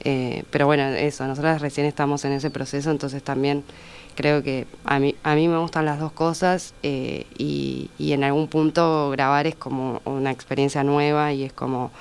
Eh, 0.01 0.43
pero 0.51 0.65
bueno, 0.65 0.83
eso, 0.83 1.25
nosotros 1.25 1.61
recién 1.61 1.87
estamos 1.87 2.25
en 2.25 2.33
ese 2.33 2.51
proceso, 2.51 2.91
entonces 2.91 3.23
también 3.23 3.63
creo 4.15 4.43
que 4.43 4.67
a 4.85 4.99
mí, 4.99 5.15
a 5.23 5.35
mí 5.35 5.47
me 5.47 5.57
gustan 5.57 5.85
las 5.85 5.99
dos 5.99 6.11
cosas 6.11 6.73
eh, 6.83 7.25
y, 7.37 7.89
y, 7.97 8.13
en 8.13 8.23
algún 8.23 8.47
punto 8.47 9.09
grabar 9.09 9.47
es 9.47 9.55
como 9.55 10.01
una 10.05 10.31
experiencia 10.31 10.83
nueva 10.83 11.33
y 11.33 11.43
es 11.43 11.53
como 11.53 11.91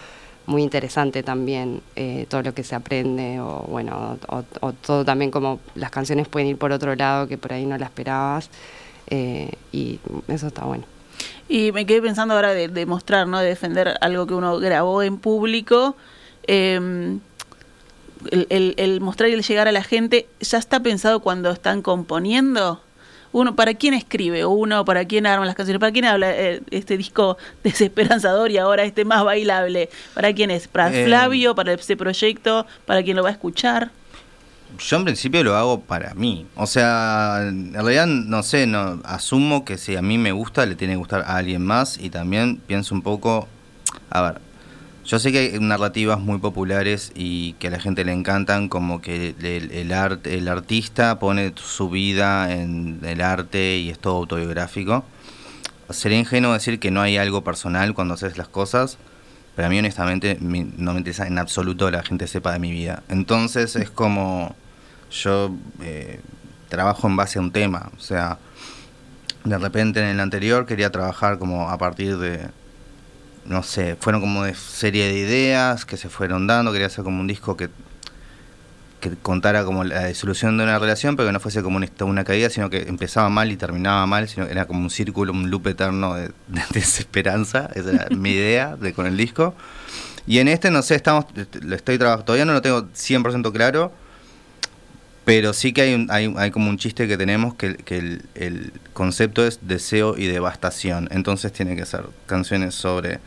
muy 0.47 0.63
interesante 0.63 1.23
también 1.23 1.81
eh, 1.97 2.27
todo 2.29 2.43
lo 2.43 2.55
que 2.55 2.65
se 2.65 2.75
aprende 2.75 3.41
o 3.41 3.65
bueno, 3.69 4.19
o, 4.29 4.73
todo 4.73 5.05
también 5.05 5.31
como 5.31 5.61
las 5.75 5.91
canciones 5.91 6.29
pueden 6.29 6.49
ir 6.49 6.59
por 6.59 6.73
otro 6.73 6.95
lado 6.95 7.27
que 7.29 7.39
por 7.39 7.53
ahí 7.53 7.65
no 7.67 7.79
la 7.79 7.87
esperabas 7.87 8.51
y 9.11 10.01
eso 10.29 10.47
está 10.47 10.65
bueno. 10.65 10.85
Y 11.49 11.73
me 11.73 11.87
quedé 11.87 12.01
pensando 12.01 12.35
ahora 12.35 12.55
de, 12.55 12.69
de 12.69 12.87
mostrar, 12.87 13.29
¿no? 13.29 13.39
de 13.39 13.47
defender 13.47 13.97
algo 14.01 14.27
que 14.27 14.35
uno 14.35 14.59
grabó 14.59 15.03
en 15.03 15.19
público. 15.19 15.95
Eh, 16.47 17.19
el, 18.31 18.75
el, 18.79 19.01
mostrar 19.01 19.29
y 19.31 19.35
el 19.35 19.43
llegar 19.43 19.69
a 19.69 19.73
la 19.73 19.83
gente 19.83 20.27
ya 20.41 20.59
está 20.59 20.81
pensado 20.81 21.21
cuando 21.21 21.51
están 21.51 21.83
componiendo? 21.83 22.81
Uno, 23.35 23.57
¿para 23.57 23.75
quién 23.75 23.95
escribe? 23.95 24.47
Uno, 24.47 24.85
¿para 24.85 25.07
quién 25.07 25.27
arma 25.27 25.45
las 25.45 25.57
canciones? 25.57 25.81
¿Para 25.81 25.91
quién 25.91 26.05
habla 26.05 26.31
eh, 26.31 26.63
este 26.71 26.97
disco 26.97 27.37
desesperanzador 27.65 28.53
y 28.53 28.59
ahora 28.59 28.85
este 28.85 29.05
más 29.05 29.25
bailable? 29.25 29.91
¿Para 30.15 30.33
quién 30.33 30.53
es? 30.53 30.69
¿Para 30.69 30.95
eh, 30.95 31.05
Flavio? 31.05 31.57
¿Para 31.57 31.73
este 31.73 31.97
proyecto? 31.97 32.65
¿Para 32.87 33.03
quién 33.03 33.17
lo 33.17 33.25
va 33.25 33.31
a 33.31 33.33
escuchar? 33.33 33.91
Yo 34.79 34.99
en 34.99 35.05
principio 35.05 35.43
lo 35.43 35.57
hago 35.57 35.81
para 35.81 36.15
mí. 36.15 36.47
O 36.55 36.69
sea, 36.69 37.41
en 37.49 37.75
realidad 37.75 38.07
no 38.07 38.45
sé, 38.45 38.69
no 38.69 39.01
asumo 39.05 39.65
que 39.65 39.79
si 39.79 39.97
a 39.97 40.03
mí 40.03 40.17
me 40.17 40.31
gusta, 40.31 40.65
le 40.65 40.77
tiene 40.77 40.93
que 40.93 40.99
gustar 40.99 41.23
a 41.23 41.37
alguien 41.37 41.67
más 41.67 41.99
y 41.99 42.11
también 42.11 42.59
pienso 42.59 42.95
un 42.95 43.03
poco, 43.03 43.49
a 44.11 44.23
ver, 44.23 44.41
yo 45.05 45.19
sé 45.19 45.33
que 45.33 45.39
hay 45.39 45.59
narrativas 45.61 46.19
muy 46.19 46.39
populares 46.39 47.13
y 47.15 47.53
que 47.55 47.69
a 47.69 47.71
la 47.71 47.81
gente 47.81 48.05
le 48.05 48.13
encantan, 48.13 48.69
como 48.69 49.03
que 49.03 49.35
el, 49.41 49.71
el, 49.71 49.93
arte, 49.93 50.39
el 50.39 50.49
artista 50.49 51.19
pone 51.19 51.53
su 51.57 51.91
vida 51.91 52.53
en 52.53 53.01
el 53.05 53.21
arte 53.21 53.77
y 53.77 53.91
es 53.91 53.99
todo 53.99 54.17
autobiográfico. 54.17 55.05
Sería 55.91 56.19
ingenuo 56.19 56.55
decir 56.55 56.81
que 56.81 56.91
no 56.91 57.03
hay 57.03 57.19
algo 57.19 57.45
personal 57.45 57.93
cuando 57.93 58.15
haces 58.15 58.39
las 58.39 58.49
cosas, 58.49 58.97
pero 59.55 59.67
a 59.67 59.71
mí 59.71 59.79
honestamente 59.79 60.39
no 60.41 60.93
me 60.93 60.99
interesa 60.99 61.27
en 61.27 61.39
absoluto 61.39 61.87
que 61.87 61.93
la 61.93 62.03
gente 62.03 62.27
sepa 62.27 62.53
de 62.53 62.59
mi 62.59 62.73
vida. 62.73 63.03
Entonces 63.09 63.77
es 63.77 63.91
como 63.91 64.57
yo 65.11 65.55
eh, 65.83 66.21
trabajo 66.71 67.07
en 67.09 67.17
base 67.17 67.39
a 67.39 67.43
un 67.43 67.53
tema, 67.53 67.91
o 67.97 68.01
sea, 68.01 68.39
de 69.45 69.59
repente 69.59 70.01
en 70.01 70.07
el 70.07 70.21
anterior 70.21 70.65
quería 70.65 70.91
trabajar 70.91 71.39
como 71.39 71.69
a 71.69 71.77
partir 71.77 72.17
de 72.17 72.49
no 73.47 73.63
sé, 73.63 73.97
fueron 74.01 74.21
como 74.21 74.45
de 74.45 74.55
serie 74.55 75.07
de 75.07 75.19
ideas 75.19 75.85
que 75.85 75.97
se 75.97 76.09
fueron 76.09 76.47
dando, 76.47 76.73
quería 76.73 76.87
hacer 76.87 77.05
como 77.05 77.21
un 77.21 77.27
disco 77.27 77.57
que, 77.57 77.69
que 79.01 79.11
contara 79.17 79.65
como 79.65 79.85
la 79.85 80.07
disolución 80.07 80.57
de 80.57 80.65
una 80.65 80.79
relación, 80.79 81.17
pero 81.17 81.29
que 81.29 81.33
no 81.33 81.41
fuese 81.41 81.63
como 81.63 81.77
una, 81.77 81.89
una, 82.01 82.25
caída, 82.25 82.49
sino 82.49 82.71
que 82.71 82.83
empezaba 82.83 83.29
mal 83.29 83.53
y 83.53 83.57
terminaba 83.57 84.07
mal, 84.07 84.29
sino 84.29 84.47
que 84.47 84.53
era 84.53 84.67
como 84.67 84.81
un 84.81 84.91
círculo, 84.91 85.33
un 85.33 85.51
loop 85.51 85.67
eterno 85.69 86.15
de, 86.15 86.29
de 86.49 86.63
desesperanza, 86.73 87.71
esa 87.75 87.91
era 87.91 88.09
mi 88.17 88.31
idea 88.31 88.77
de, 88.77 88.93
con 88.93 89.07
el 89.07 89.17
disco. 89.17 89.55
Y 90.27 90.39
en 90.39 90.49
este, 90.49 90.71
no 90.71 90.83
sé, 90.83 90.95
estamos, 90.95 91.27
lo 91.61 91.77
estoy 91.77 91.99
trabajando, 91.99 92.25
todavía 92.25 92.47
no 92.47 92.55
lo 92.55 92.63
tengo 92.63 92.85
100% 92.85 93.53
claro, 93.53 93.93
pero 95.25 95.53
sí 95.53 95.73
que 95.73 95.83
hay, 95.83 95.95
un, 95.95 96.11
hay, 96.11 96.33
hay, 96.37 96.51
como 96.51 96.69
un 96.69 96.77
chiste 96.77 97.09
que 97.09 97.17
tenemos 97.17 97.55
que, 97.55 97.77
que 97.77 97.99
el, 97.99 98.23
el, 98.35 98.73
concepto 98.93 99.47
es 99.47 99.59
deseo 99.63 100.17
y 100.17 100.27
devastación. 100.27 101.09
Entonces 101.11 101.53
tiene 101.53 101.77
que 101.77 101.87
ser 101.87 102.05
canciones 102.27 102.75
sobre 102.75 103.21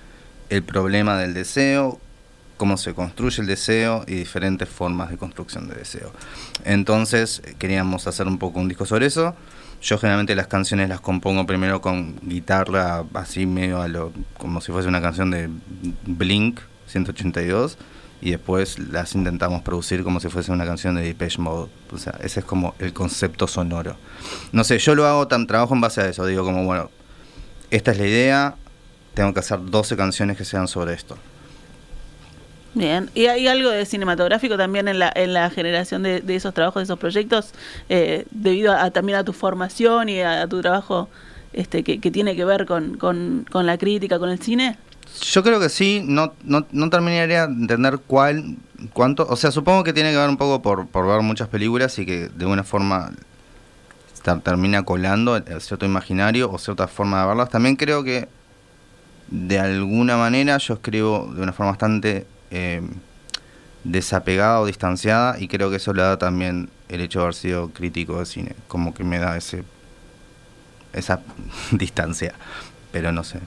el 0.49 0.63
problema 0.63 1.17
del 1.17 1.33
deseo, 1.33 1.99
cómo 2.57 2.77
se 2.77 2.93
construye 2.93 3.41
el 3.41 3.47
deseo 3.47 4.03
y 4.07 4.15
diferentes 4.15 4.67
formas 4.67 5.09
de 5.09 5.17
construcción 5.17 5.67
de 5.67 5.75
deseo. 5.75 6.11
Entonces 6.65 7.41
queríamos 7.59 8.07
hacer 8.07 8.27
un 8.27 8.37
poco 8.37 8.59
un 8.59 8.67
disco 8.67 8.85
sobre 8.85 9.05
eso. 9.05 9.35
Yo 9.81 9.99
generalmente 9.99 10.35
las 10.35 10.47
canciones 10.47 10.89
las 10.89 11.01
compongo 11.01 11.45
primero 11.45 11.81
con 11.81 12.19
guitarra, 12.23 13.03
así 13.13 13.45
medio 13.45 13.81
a 13.81 13.87
lo, 13.87 14.11
como 14.37 14.59
si 14.59 14.71
fuese 14.71 14.87
una 14.87 15.01
canción 15.01 15.29
de 15.29 15.49
Blink 16.05 16.59
182 16.87 17.77
y 18.19 18.31
después 18.31 18.79
las 18.79 19.13
intentamos 19.13 19.61
producir 19.61 20.03
como 20.03 20.19
si 20.19 20.29
fuese 20.29 20.51
una 20.51 20.65
canción 20.65 20.95
de 20.95 21.03
Depeche 21.03 21.39
Mode. 21.39 21.69
O 21.91 21.97
sea, 21.97 22.17
ese 22.23 22.39
es 22.39 22.45
como 22.45 22.73
el 22.79 22.93
concepto 22.93 23.47
sonoro. 23.47 23.97
No 24.51 24.63
sé, 24.63 24.79
yo 24.79 24.95
lo 24.95 25.05
hago, 25.05 25.27
tan, 25.27 25.45
trabajo 25.45 25.75
en 25.75 25.81
base 25.81 26.01
a 26.01 26.07
eso. 26.07 26.25
Digo 26.25 26.43
como, 26.43 26.65
bueno, 26.65 26.89
esta 27.69 27.91
es 27.91 27.99
la 27.99 28.07
idea, 28.07 28.55
tengo 29.17 29.33
que 29.33 29.39
hacer 29.39 29.59
12 29.59 29.97
canciones 29.97 30.37
que 30.37 30.45
sean 30.45 30.67
sobre 30.67 30.93
esto. 30.93 31.17
Bien, 32.75 33.09
¿y 33.15 33.25
hay 33.25 33.47
algo 33.47 33.71
de 33.71 33.83
cinematográfico 33.83 34.57
también 34.57 34.87
en 34.87 34.99
la, 34.99 35.11
en 35.15 35.33
la 35.33 35.49
generación 35.49 36.03
de, 36.03 36.21
de 36.21 36.35
esos 36.35 36.53
trabajos, 36.53 36.81
de 36.81 36.83
esos 36.83 36.99
proyectos, 36.99 37.49
eh, 37.89 38.27
debido 38.29 38.73
a, 38.73 38.91
también 38.91 39.17
a 39.17 39.23
tu 39.23 39.33
formación 39.33 40.07
y 40.09 40.21
a, 40.21 40.43
a 40.43 40.47
tu 40.47 40.61
trabajo 40.61 41.09
este, 41.53 41.83
que, 41.83 41.99
que, 41.99 42.11
tiene 42.11 42.35
que 42.35 42.45
ver 42.45 42.67
con, 42.67 42.97
con, 42.97 43.47
con, 43.49 43.65
la 43.65 43.79
crítica, 43.79 44.19
con 44.19 44.29
el 44.29 44.39
cine? 44.39 44.77
Yo 45.31 45.41
creo 45.41 45.59
que 45.59 45.69
sí, 45.69 46.03
no, 46.05 46.33
no, 46.43 46.67
no 46.71 46.89
terminaría 46.91 47.47
de 47.47 47.53
entender 47.53 47.97
cuál, 48.05 48.57
cuánto, 48.93 49.25
o 49.27 49.35
sea, 49.35 49.49
supongo 49.49 49.83
que 49.83 49.93
tiene 49.93 50.11
que 50.11 50.17
ver 50.17 50.29
un 50.29 50.37
poco 50.37 50.61
por, 50.61 50.85
por 50.85 51.07
ver 51.07 51.21
muchas 51.23 51.47
películas 51.47 51.97
y 51.97 52.05
que 52.05 52.29
de 52.29 52.45
una 52.45 52.63
forma 52.63 53.13
termina 54.43 54.83
colando 54.83 55.41
cierto 55.59 55.85
imaginario 55.85 56.51
o 56.51 56.59
cierta 56.59 56.87
forma 56.87 57.21
de 57.21 57.27
verlas. 57.27 57.49
También 57.49 57.75
creo 57.77 58.03
que 58.03 58.27
de 59.29 59.59
alguna 59.59 60.17
manera 60.17 60.57
yo 60.57 60.75
escribo 60.75 61.31
de 61.35 61.41
una 61.41 61.53
forma 61.53 61.71
bastante 61.71 62.25
eh, 62.51 62.81
desapegada 63.83 64.61
o 64.61 64.65
distanciada 64.65 65.39
y 65.39 65.47
creo 65.47 65.69
que 65.69 65.77
eso 65.77 65.93
le 65.93 66.01
da 66.01 66.17
también 66.17 66.69
el 66.89 67.01
hecho 67.01 67.19
de 67.19 67.23
haber 67.23 67.35
sido 67.35 67.69
crítico 67.69 68.19
de 68.19 68.25
cine, 68.25 68.55
como 68.67 68.93
que 68.93 69.03
me 69.03 69.19
da 69.19 69.37
ese 69.37 69.63
esa 70.93 71.21
distancia, 71.71 72.33
pero 72.91 73.11
no 73.11 73.23
sé. 73.23 73.39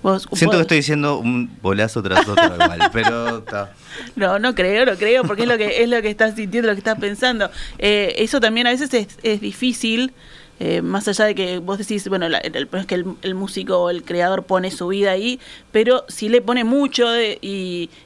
¿Vos, 0.00 0.28
Siento 0.32 0.46
vos... 0.46 0.56
que 0.56 0.62
estoy 0.62 0.76
diciendo 0.76 1.18
un 1.18 1.50
bolazo 1.60 2.02
tras 2.02 2.26
otro 2.26 2.54
igual, 2.54 2.78
pero 2.92 3.42
ta. 3.42 3.72
No, 4.14 4.38
no 4.38 4.54
creo, 4.54 4.86
no 4.86 4.96
creo, 4.96 5.24
porque 5.24 5.42
es 5.42 5.48
lo 5.48 5.58
que 5.58 5.82
es 5.82 5.88
lo 5.88 6.00
que 6.02 6.10
estás 6.10 6.36
sintiendo, 6.36 6.68
lo 6.68 6.74
que 6.74 6.80
estás 6.80 6.98
pensando. 6.98 7.50
Eh, 7.78 8.14
eso 8.18 8.40
también 8.40 8.68
a 8.68 8.70
veces 8.70 8.94
es, 8.94 9.18
es 9.24 9.40
difícil 9.40 10.12
eh, 10.60 10.82
más 10.82 11.06
allá 11.06 11.24
de 11.24 11.34
que 11.34 11.58
vos 11.58 11.78
decís, 11.78 12.08
bueno, 12.08 12.28
la, 12.28 12.38
el, 12.38 12.68
es 12.72 12.86
que 12.86 13.04
el, 13.22 13.34
músico 13.34 13.78
o 13.78 13.90
el 13.90 14.02
creador 14.02 14.42
pone 14.42 14.70
su 14.70 14.88
vida 14.88 15.12
ahí, 15.12 15.38
pero 15.70 16.04
si 16.08 16.28
le 16.28 16.40
pone 16.40 16.64
mucho 16.64 17.06
y, 17.20 17.38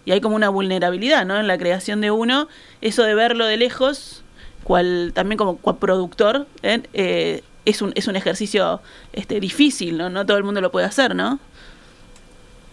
y, 0.04 0.10
hay 0.10 0.20
como 0.20 0.36
una 0.36 0.50
vulnerabilidad 0.50 1.24
¿no? 1.24 1.40
en 1.40 1.46
la 1.46 1.56
creación 1.56 2.02
de 2.02 2.10
uno, 2.10 2.48
eso 2.82 3.04
de 3.04 3.14
verlo 3.14 3.46
de 3.46 3.56
lejos, 3.56 4.22
cual 4.64 5.12
también 5.14 5.38
como 5.38 5.56
cual 5.56 5.78
productor, 5.78 6.46
¿eh? 6.62 6.82
Eh, 6.92 7.42
es, 7.64 7.80
un, 7.80 7.92
es 7.94 8.08
un 8.08 8.16
ejercicio 8.16 8.80
este, 9.12 9.40
difícil, 9.40 9.96
¿no? 9.96 10.10
No 10.10 10.26
todo 10.26 10.36
el 10.36 10.44
mundo 10.44 10.60
lo 10.60 10.70
puede 10.70 10.86
hacer, 10.86 11.14
¿no? 11.14 11.38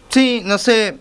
Sí, 0.10 0.42
no 0.44 0.58
sé, 0.58 0.98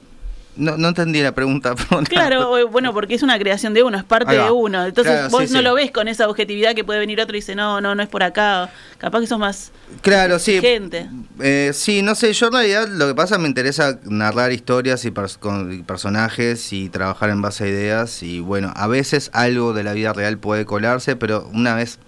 no, 0.58 0.76
no 0.76 0.88
entendí 0.88 1.22
la 1.22 1.32
pregunta. 1.32 1.74
Claro, 2.08 2.68
bueno, 2.68 2.92
porque 2.92 3.14
es 3.14 3.22
una 3.22 3.38
creación 3.38 3.74
de 3.74 3.82
uno, 3.82 3.96
es 3.96 4.04
parte 4.04 4.34
de 4.34 4.50
uno. 4.50 4.86
Entonces 4.86 5.12
claro, 5.12 5.30
vos 5.30 5.44
sí, 5.46 5.52
no 5.52 5.58
sí. 5.58 5.64
lo 5.64 5.74
ves 5.74 5.90
con 5.90 6.08
esa 6.08 6.28
objetividad 6.28 6.74
que 6.74 6.84
puede 6.84 6.98
venir 6.98 7.20
otro 7.20 7.36
y 7.36 7.40
dice, 7.40 7.54
no, 7.54 7.80
no, 7.80 7.94
no 7.94 8.02
es 8.02 8.08
por 8.08 8.22
acá. 8.22 8.70
Capaz 8.98 9.20
que 9.20 9.26
sos 9.26 9.38
más 9.38 9.72
claro, 10.02 10.38
sí. 10.38 10.60
gente. 10.60 11.08
Eh, 11.40 11.70
sí, 11.74 12.02
no 12.02 12.14
sé, 12.14 12.32
yo 12.32 12.46
en 12.48 12.52
realidad 12.52 12.88
lo 12.88 13.06
que 13.06 13.14
pasa 13.14 13.38
me 13.38 13.48
interesa 13.48 13.98
narrar 14.04 14.52
historias 14.52 15.04
y, 15.04 15.10
pers 15.10 15.38
con 15.38 15.84
personajes 15.84 16.72
y 16.72 16.88
trabajar 16.88 17.30
en 17.30 17.42
base 17.42 17.64
a 17.64 17.68
ideas. 17.68 18.22
Y 18.22 18.40
bueno, 18.40 18.72
a 18.74 18.86
veces 18.86 19.30
algo 19.32 19.72
de 19.72 19.84
la 19.84 19.92
vida 19.92 20.12
real 20.12 20.38
puede 20.38 20.64
colarse, 20.64 21.16
pero 21.16 21.48
una 21.52 21.74
vez 21.74 21.98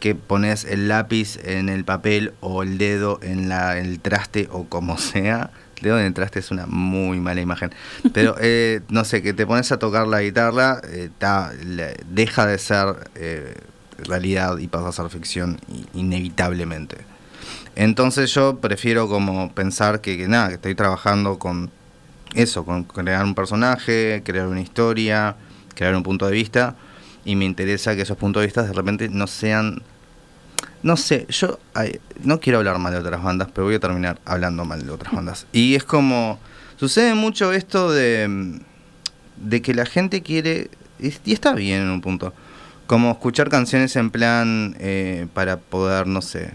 que 0.00 0.14
pones 0.14 0.64
el 0.64 0.88
lápiz 0.88 1.38
en 1.44 1.68
el 1.68 1.84
papel 1.84 2.34
o 2.40 2.62
el 2.62 2.78
dedo 2.78 3.18
en 3.22 3.48
la, 3.48 3.78
el 3.78 4.00
traste 4.00 4.48
o 4.50 4.64
como 4.64 4.98
sea 4.98 5.50
de 5.80 5.90
dónde 5.90 6.06
entraste 6.06 6.38
es 6.38 6.50
una 6.50 6.66
muy 6.66 7.20
mala 7.20 7.40
imagen. 7.40 7.72
Pero 8.12 8.36
eh, 8.40 8.80
no 8.88 9.04
sé, 9.04 9.22
que 9.22 9.32
te 9.32 9.46
pones 9.46 9.70
a 9.72 9.78
tocar 9.78 10.06
la 10.06 10.22
guitarra, 10.22 10.80
eh, 10.84 11.10
ta, 11.18 11.52
le, 11.64 11.96
deja 12.08 12.46
de 12.46 12.58
ser 12.58 13.10
eh, 13.14 13.54
realidad 13.98 14.58
y 14.58 14.68
pasa 14.68 14.88
a 14.88 14.92
ser 14.92 15.08
ficción 15.10 15.60
inevitablemente. 15.94 16.98
Entonces 17.76 18.32
yo 18.32 18.60
prefiero 18.60 19.08
como 19.08 19.52
pensar 19.52 20.00
que, 20.00 20.16
que 20.16 20.28
nada, 20.28 20.48
que 20.48 20.54
estoy 20.54 20.74
trabajando 20.74 21.38
con 21.38 21.70
eso, 22.34 22.64
con 22.64 22.84
crear 22.84 23.24
un 23.24 23.34
personaje, 23.34 24.22
crear 24.24 24.46
una 24.46 24.60
historia, 24.60 25.36
crear 25.74 25.94
un 25.94 26.02
punto 26.02 26.26
de 26.26 26.32
vista, 26.32 26.76
y 27.24 27.36
me 27.36 27.44
interesa 27.44 27.96
que 27.96 28.02
esos 28.02 28.16
puntos 28.16 28.42
de 28.42 28.46
vista 28.46 28.62
de 28.62 28.72
repente 28.72 29.08
no 29.08 29.26
sean 29.26 29.82
no 30.84 30.98
sé, 30.98 31.26
yo 31.30 31.58
no 32.22 32.40
quiero 32.40 32.58
hablar 32.58 32.78
mal 32.78 32.92
de 32.92 32.98
otras 32.98 33.22
bandas, 33.22 33.48
pero 33.52 33.64
voy 33.64 33.74
a 33.74 33.80
terminar 33.80 34.20
hablando 34.26 34.66
mal 34.66 34.84
de 34.84 34.92
otras 34.92 35.14
bandas. 35.14 35.46
Y 35.50 35.74
es 35.74 35.82
como, 35.82 36.38
sucede 36.76 37.14
mucho 37.14 37.54
esto 37.54 37.90
de, 37.90 38.60
de 39.38 39.62
que 39.62 39.72
la 39.72 39.86
gente 39.86 40.22
quiere, 40.22 40.70
y 41.00 41.32
está 41.32 41.54
bien 41.54 41.80
en 41.80 41.88
un 41.88 42.02
punto, 42.02 42.34
como 42.86 43.12
escuchar 43.12 43.48
canciones 43.48 43.96
en 43.96 44.10
plan 44.10 44.76
eh, 44.78 45.26
para 45.32 45.56
poder, 45.56 46.06
no 46.06 46.20
sé, 46.20 46.52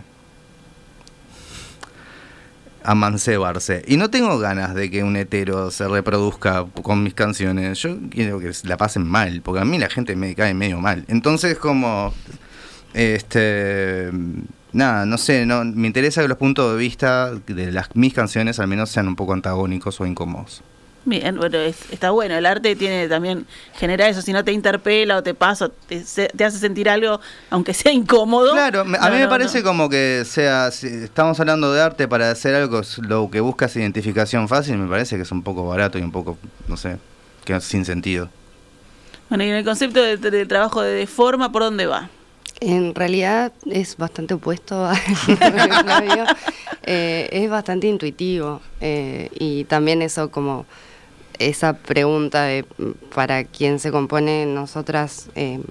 amancebarse. 2.84 3.84
Y 3.88 3.98
no 3.98 4.12
tengo 4.12 4.38
ganas 4.38 4.76
de 4.76 4.92
que 4.92 5.04
un 5.04 5.16
hetero 5.16 5.72
se 5.72 5.88
reproduzca 5.88 6.68
con 6.84 7.02
mis 7.02 7.16
canciones. 7.16 7.80
Yo 7.80 7.98
quiero 8.12 8.40
que 8.40 8.52
la 8.66 8.78
pasen 8.78 9.08
mal, 9.08 9.42
porque 9.42 9.62
a 9.62 9.66
mí 9.66 9.80
la 9.80 9.90
gente 9.90 10.16
me 10.16 10.36
cae 10.36 10.54
medio 10.54 10.80
mal. 10.80 11.04
Entonces, 11.08 11.58
como. 11.58 12.14
Este. 12.94 14.10
Nada, 14.72 15.06
no 15.06 15.18
sé, 15.18 15.48
no, 15.48 15.66
me 15.66 15.88
interesa 15.88 16.22
que 16.22 16.28
los 16.28 16.38
puntos 16.38 16.72
de 16.74 16.78
vista 16.78 17.32
de 17.34 17.72
las, 17.72 17.96
mis 17.96 18.14
canciones 18.14 18.60
al 18.60 18.68
menos 18.68 18.92
sean 18.92 19.08
un 19.08 19.16
poco 19.16 19.34
antagónicos 19.34 20.00
o 20.00 20.06
incómodos. 20.06 20.62
Bien, 21.06 21.38
bueno, 21.38 21.58
está 21.58 22.12
bueno. 22.12 22.36
El 22.36 22.46
arte 22.46 22.76
tiene 22.76 23.08
también, 23.08 23.48
genera 23.74 24.08
eso. 24.08 24.22
Si 24.22 24.32
no 24.32 24.44
te 24.44 24.52
interpela 24.52 25.18
o 25.18 25.24
te 25.24 25.34
pasa, 25.34 25.72
te, 25.88 25.98
hace 25.98 26.60
sentir 26.60 26.88
algo, 26.88 27.20
aunque 27.50 27.74
sea 27.74 27.92
incómodo. 27.92 28.52
Claro, 28.52 28.82
a 28.82 29.10
mí 29.10 29.18
me 29.18 29.28
parece 29.28 29.64
como 29.64 29.90
que 29.90 30.24
sea, 30.26 30.70
si 30.72 30.88
estamos 30.88 31.40
hablando 31.40 31.74
de 31.74 31.82
arte 31.82 32.08
para 32.08 32.30
hacer 32.30 32.54
algo, 32.54 32.82
lo 33.08 33.30
que 33.32 33.40
buscas 33.40 33.76
identificación 33.76 34.48
fácil, 34.48 34.78
me 34.78 34.88
parece 34.88 35.16
que 35.16 35.24
es 35.24 35.32
un 35.32 35.42
poco 35.42 35.66
barato 35.68 35.98
y 35.98 36.02
un 36.02 36.12
poco, 36.12 36.38
no 36.68 36.78
sé, 36.78 36.98
que 37.44 37.56
es 37.56 37.64
sin 37.64 37.86
sentido. 37.86 38.30
Bueno, 39.30 39.44
y 39.46 39.50
en 39.50 39.56
el 39.56 39.64
concepto 39.64 40.02
del 40.02 40.48
trabajo 40.48 40.82
de 40.82 41.08
forma, 41.08 41.52
¿por 41.52 41.64
dónde 41.64 41.88
va? 41.88 42.10
En 42.62 42.94
realidad 42.94 43.54
es 43.66 43.96
bastante 43.98 44.34
opuesto 44.34 44.86
a 44.86 44.94
eh, 46.84 47.30
es 47.32 47.50
bastante 47.50 47.88
intuitivo 47.88 48.62
eh, 48.82 49.30
y 49.40 49.64
también 49.66 50.02
eso 50.02 50.30
como 50.30 50.66
esa 51.38 51.74
pregunta 51.74 52.44
de 52.44 52.66
para 53.16 53.46
quién 53.46 53.80
se 53.80 53.92
compone, 53.92 54.46
nosotras 54.46 55.30
eh, 55.36 55.62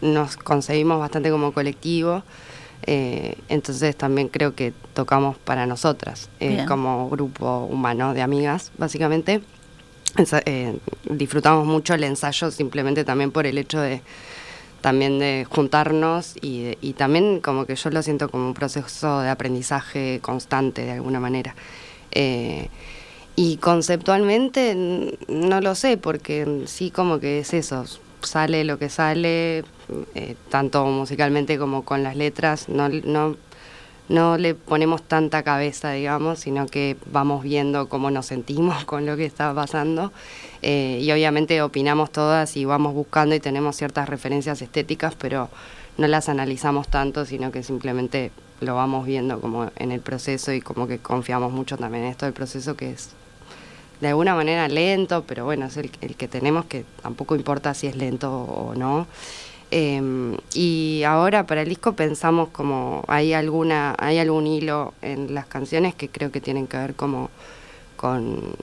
nos 0.00 0.36
concebimos 0.36 0.98
bastante 0.98 1.30
como 1.30 1.52
colectivo, 1.52 2.24
eh, 2.86 3.36
entonces 3.48 3.94
también 3.96 4.28
creo 4.28 4.56
que 4.56 4.72
tocamos 4.94 5.38
para 5.38 5.64
nosotras, 5.66 6.28
como 6.66 7.08
grupo 7.08 7.68
humano 7.70 8.14
de 8.14 8.22
amigas, 8.22 8.72
básicamente. 8.78 9.42
disfrutamos 11.08 11.66
mucho 11.66 11.94
el 11.94 12.02
ensayo 12.02 12.50
simplemente 12.50 13.04
también 13.04 13.30
por 13.30 13.46
el 13.46 13.58
hecho 13.58 13.80
de 13.80 14.02
también 14.80 15.18
de 15.18 15.46
juntarnos 15.48 16.36
y, 16.40 16.76
y 16.80 16.92
también 16.92 17.40
como 17.40 17.66
que 17.66 17.76
yo 17.76 17.90
lo 17.90 18.02
siento 18.02 18.28
como 18.28 18.46
un 18.46 18.54
proceso 18.54 19.20
de 19.20 19.30
aprendizaje 19.30 20.20
constante 20.22 20.84
de 20.84 20.92
alguna 20.92 21.20
manera. 21.20 21.54
Y 23.38 23.58
conceptualmente 23.58 24.74
no 25.28 25.60
lo 25.60 25.74
sé, 25.74 25.98
porque 25.98 26.62
sí 26.64 26.90
como 26.90 27.20
que 27.20 27.40
es 27.40 27.52
eso, 27.52 27.84
sale 28.22 28.64
lo 28.64 28.78
que 28.78 28.88
sale, 28.88 29.62
eh, 30.14 30.34
tanto 30.48 30.86
musicalmente 30.86 31.58
como 31.58 31.84
con 31.84 32.02
las 32.02 32.16
letras, 32.16 32.70
no, 32.70 32.88
no, 32.88 33.36
no 34.08 34.38
le 34.38 34.54
ponemos 34.54 35.02
tanta 35.02 35.42
cabeza, 35.42 35.92
digamos, 35.92 36.40
sino 36.40 36.66
que 36.66 36.96
vamos 37.10 37.42
viendo 37.42 37.88
cómo 37.88 38.10
nos 38.10 38.26
sentimos 38.26 38.84
con 38.84 39.06
lo 39.06 39.16
que 39.16 39.24
está 39.24 39.52
pasando. 39.54 40.12
Eh, 40.62 41.00
y 41.02 41.10
obviamente 41.12 41.60
opinamos 41.62 42.10
todas 42.10 42.56
y 42.56 42.64
vamos 42.64 42.94
buscando 42.94 43.34
y 43.34 43.40
tenemos 43.40 43.76
ciertas 43.76 44.08
referencias 44.08 44.62
estéticas, 44.62 45.14
pero 45.14 45.48
no 45.98 46.06
las 46.06 46.28
analizamos 46.28 46.88
tanto, 46.88 47.24
sino 47.24 47.50
que 47.50 47.62
simplemente 47.62 48.30
lo 48.60 48.74
vamos 48.74 49.06
viendo 49.06 49.40
como 49.40 49.70
en 49.76 49.92
el 49.92 50.00
proceso 50.00 50.52
y 50.52 50.60
como 50.60 50.86
que 50.86 50.98
confiamos 50.98 51.52
mucho 51.52 51.76
también 51.76 52.04
en 52.04 52.10
esto 52.10 52.26
del 52.26 52.34
proceso 52.34 52.76
que 52.76 52.90
es 52.90 53.10
de 54.00 54.08
alguna 54.08 54.34
manera 54.34 54.68
lento, 54.68 55.24
pero 55.26 55.44
bueno, 55.44 55.66
es 55.66 55.76
el, 55.76 55.90
que 55.90 56.28
tenemos 56.28 56.66
que 56.66 56.84
tampoco 57.02 57.34
importa 57.34 57.72
si 57.74 57.86
es 57.86 57.96
lento 57.96 58.30
o 58.30 58.74
no. 58.74 59.06
Em, 59.70 60.36
y 60.54 61.02
ahora 61.04 61.46
para 61.46 61.62
el 61.62 61.68
disco 61.68 61.94
pensamos 61.94 62.50
como 62.50 63.02
hay 63.08 63.32
alguna 63.32 63.96
hay 63.98 64.18
algún 64.18 64.46
hilo 64.46 64.94
en 65.02 65.34
las 65.34 65.46
canciones 65.46 65.92
que 65.96 66.08
creo 66.08 66.30
que 66.30 66.40
tienen 66.40 66.68
que 66.68 66.76
ver 66.76 66.94
como 66.94 67.30
con, 67.96 68.54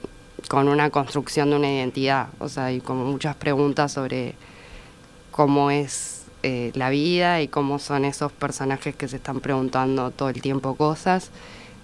con 0.48 0.68
una 0.68 0.88
construcción 0.88 1.50
de 1.50 1.56
una 1.56 1.70
identidad, 1.70 2.28
o 2.38 2.48
sea, 2.48 2.66
hay 2.66 2.80
como 2.80 3.04
muchas 3.04 3.36
preguntas 3.36 3.92
sobre 3.92 4.34
cómo 5.30 5.70
es 5.70 6.22
eh, 6.42 6.72
la 6.74 6.90
vida 6.90 7.42
y 7.42 7.48
cómo 7.48 7.78
son 7.78 8.04
esos 8.04 8.32
personajes 8.32 8.94
que 8.94 9.08
se 9.08 9.16
están 9.16 9.40
preguntando 9.40 10.10
todo 10.10 10.28
el 10.28 10.40
tiempo 10.40 10.74
cosas. 10.74 11.30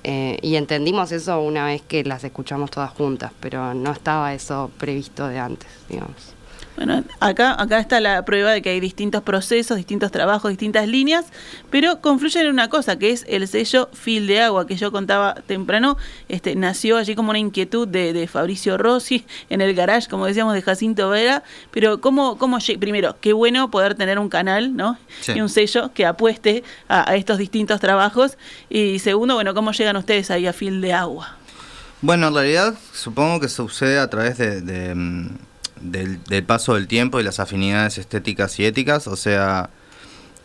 Eh, 0.03 0.38
y 0.42 0.57
entendimos 0.57 1.12
eso 1.12 1.40
una 1.40 1.66
vez 1.66 1.83
que 1.83 2.05
las 2.05 2.25
escuchamos 2.25 2.71
todas 2.71 2.90
juntas, 2.90 3.33
pero 3.40 3.75
no 3.75 3.92
estaba 3.92 4.33
eso 4.33 4.71
previsto 4.79 5.29
de 5.29 5.38
antes, 5.38 5.68
digamos. 5.88 6.35
Bueno, 6.81 7.05
acá, 7.21 7.61
acá 7.61 7.79
está 7.79 8.01
la 8.01 8.25
prueba 8.25 8.53
de 8.53 8.62
que 8.62 8.71
hay 8.71 8.81
distintos 8.81 9.23
procesos, 9.23 9.77
distintos 9.77 10.11
trabajos, 10.11 10.49
distintas 10.49 10.88
líneas, 10.88 11.27
pero 11.69 12.01
confluyen 12.01 12.47
en 12.47 12.53
una 12.53 12.71
cosa, 12.71 12.99
que 12.99 13.11
es 13.11 13.27
el 13.29 13.47
sello 13.49 13.90
Fil 13.93 14.27
de 14.27 14.40
Agua, 14.40 14.66
que 14.66 14.77
yo 14.77 14.90
contaba 14.90 15.35
temprano, 15.47 15.99
este, 16.31 16.57
nació 16.57 16.97
allí 16.97 17.14
como 17.14 17.29
una 17.29 17.38
inquietud 17.38 17.87
de, 17.87 18.27
Fabricio 18.27 18.79
Rossi 18.79 19.27
en 19.51 19.61
el 19.61 19.75
garage, 19.75 20.09
como 20.09 20.25
decíamos, 20.25 20.55
de 20.55 20.62
Jacinto 20.62 21.11
Vera, 21.11 21.43
pero 21.71 22.01
¿cómo, 22.01 22.38
cómo 22.38 22.57
primero, 22.79 23.14
qué 23.21 23.35
bueno 23.35 23.71
poder 23.71 23.95
tener 23.95 24.19
un 24.19 24.31
canal, 24.31 24.75
¿no? 24.75 24.97
Y 25.29 25.43
un 25.43 25.51
sello 25.51 25.93
que 25.93 26.07
apueste 26.07 26.64
a, 26.88 27.14
estos 27.14 27.37
distintos 27.37 27.79
trabajos, 27.81 28.38
y 28.71 29.01
segundo, 29.01 29.35
bueno, 29.35 29.53
¿cómo 29.53 29.73
llegan 29.73 29.99
ustedes 29.99 30.31
ahí 30.31 30.47
a 30.47 30.55
Fil 30.55 30.81
de 30.81 30.95
Agua? 30.95 31.37
Bueno, 32.01 32.29
en 32.29 32.35
realidad 32.35 32.75
supongo 32.95 33.38
que 33.38 33.51
sucede 33.51 33.99
a 33.99 34.09
través 34.09 34.38
de 34.38 34.95
mm, 34.95 35.50
del, 35.81 36.21
paso 36.45 36.75
del 36.75 36.87
tiempo 36.87 37.21
y 37.21 37.23
las 37.23 37.40
afinidades 37.40 37.99
estéticas 37.99 38.59
y 38.59 38.66
éticas. 38.66 39.07
O 39.07 39.16
sea, 39.16 39.71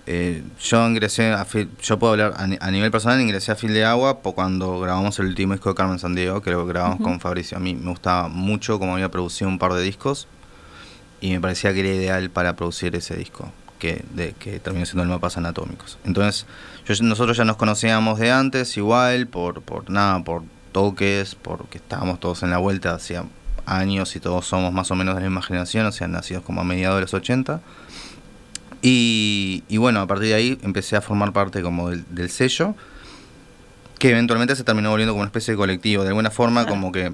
eh, 0.06 0.43
yo 0.62 0.88
ingresé, 0.88 1.32
a 1.32 1.45
yo 1.82 2.00
puedo 2.00 2.13
hablar 2.13 2.34
a, 2.38 2.71
nivel 2.71 2.91
personal, 2.91 3.19
ingresé 3.21 3.52
a 3.52 3.56
Fil 3.56 3.74
de 3.74 3.86
Agua 3.86 4.19
cuando 4.19 4.80
grabamos 4.80 5.19
el 5.19 5.28
último 5.28 5.54
disco 5.54 5.69
de 5.69 5.76
Carmen 5.76 6.00
Sandiego, 6.00 6.41
que 6.41 6.52
lo 6.52 6.65
grabamos 6.65 7.02
con 7.02 7.19
Fabricio. 7.19 7.58
A 7.58 7.60
mí 7.60 7.76
me 7.76 7.89
gustaba 7.89 8.28
mucho 8.28 8.80
cómo 8.80 8.93
había 8.93 9.10
producido 9.10 9.50
un 9.50 9.60
par 9.60 9.74
de 9.74 9.82
discos 9.82 10.28
y 11.21 11.32
me 11.32 11.41
parecía 11.41 11.74
que 11.74 11.82
era 11.82 11.89
ideal 11.89 12.30
para 12.30 12.56
producir 12.56 12.95
ese 12.95 13.15
disco. 13.15 13.52
Que, 13.80 14.06
de, 14.13 14.32
que 14.32 14.62
terminó 14.62 14.86
siendo 14.86 15.04
el 15.04 15.10
Mapas 15.10 15.36
Anatómicos. 15.36 16.00
Entonces, 16.06 16.45
nosotros 17.02 17.36
ya 17.36 17.43
nos 17.43 17.58
conocíamos 17.58 18.17
de 18.17 18.32
antes, 18.32 18.78
igual, 18.78 19.28
por, 19.28 19.62
por 19.62 19.89
nada, 19.89 20.24
por 20.24 20.43
toques, 20.71 21.36
porque 21.36 21.80
estábamos 21.80 22.21
todos 22.21 22.41
en 22.43 22.52
la 22.52 22.58
vuelta, 22.58 22.93
hacía 22.93 23.26
años 23.65 24.15
y 24.15 24.19
todos 24.19 24.45
somos 24.45 24.73
más 24.73 24.91
o 24.91 24.95
menos 24.95 25.15
de 25.15 25.21
la 25.21 25.28
misma 25.28 25.41
generación, 25.41 25.86
o 25.86 25.91
sea, 25.91 26.08
nacidos 26.08 26.43
como 26.43 26.62
a 26.62 26.63
mediados 26.63 26.97
de 26.97 27.01
los 27.01 27.13
80. 27.13 27.62
Y, 28.82 29.63
bueno, 29.78 30.01
a 30.01 30.08
partir 30.08 30.28
de 30.28 30.34
ahí 30.36 30.60
empecé 30.62 30.95
a 30.95 31.01
formar 31.01 31.34
parte 31.34 31.63
como 31.63 31.89
del, 31.89 32.30
sello, 32.30 32.75
que 33.97 34.12
eventualmente 34.12 34.56
se 34.56 34.63
terminó 34.63 34.91
volviendo 34.91 35.13
como 35.13 35.21
una 35.21 35.30
especie 35.30 35.54
de 35.54 35.58
colectivo. 35.58 36.04
De 36.04 36.10
alguna 36.10 36.30
forma, 36.30 36.65
como 36.67 36.91
que 36.91 37.13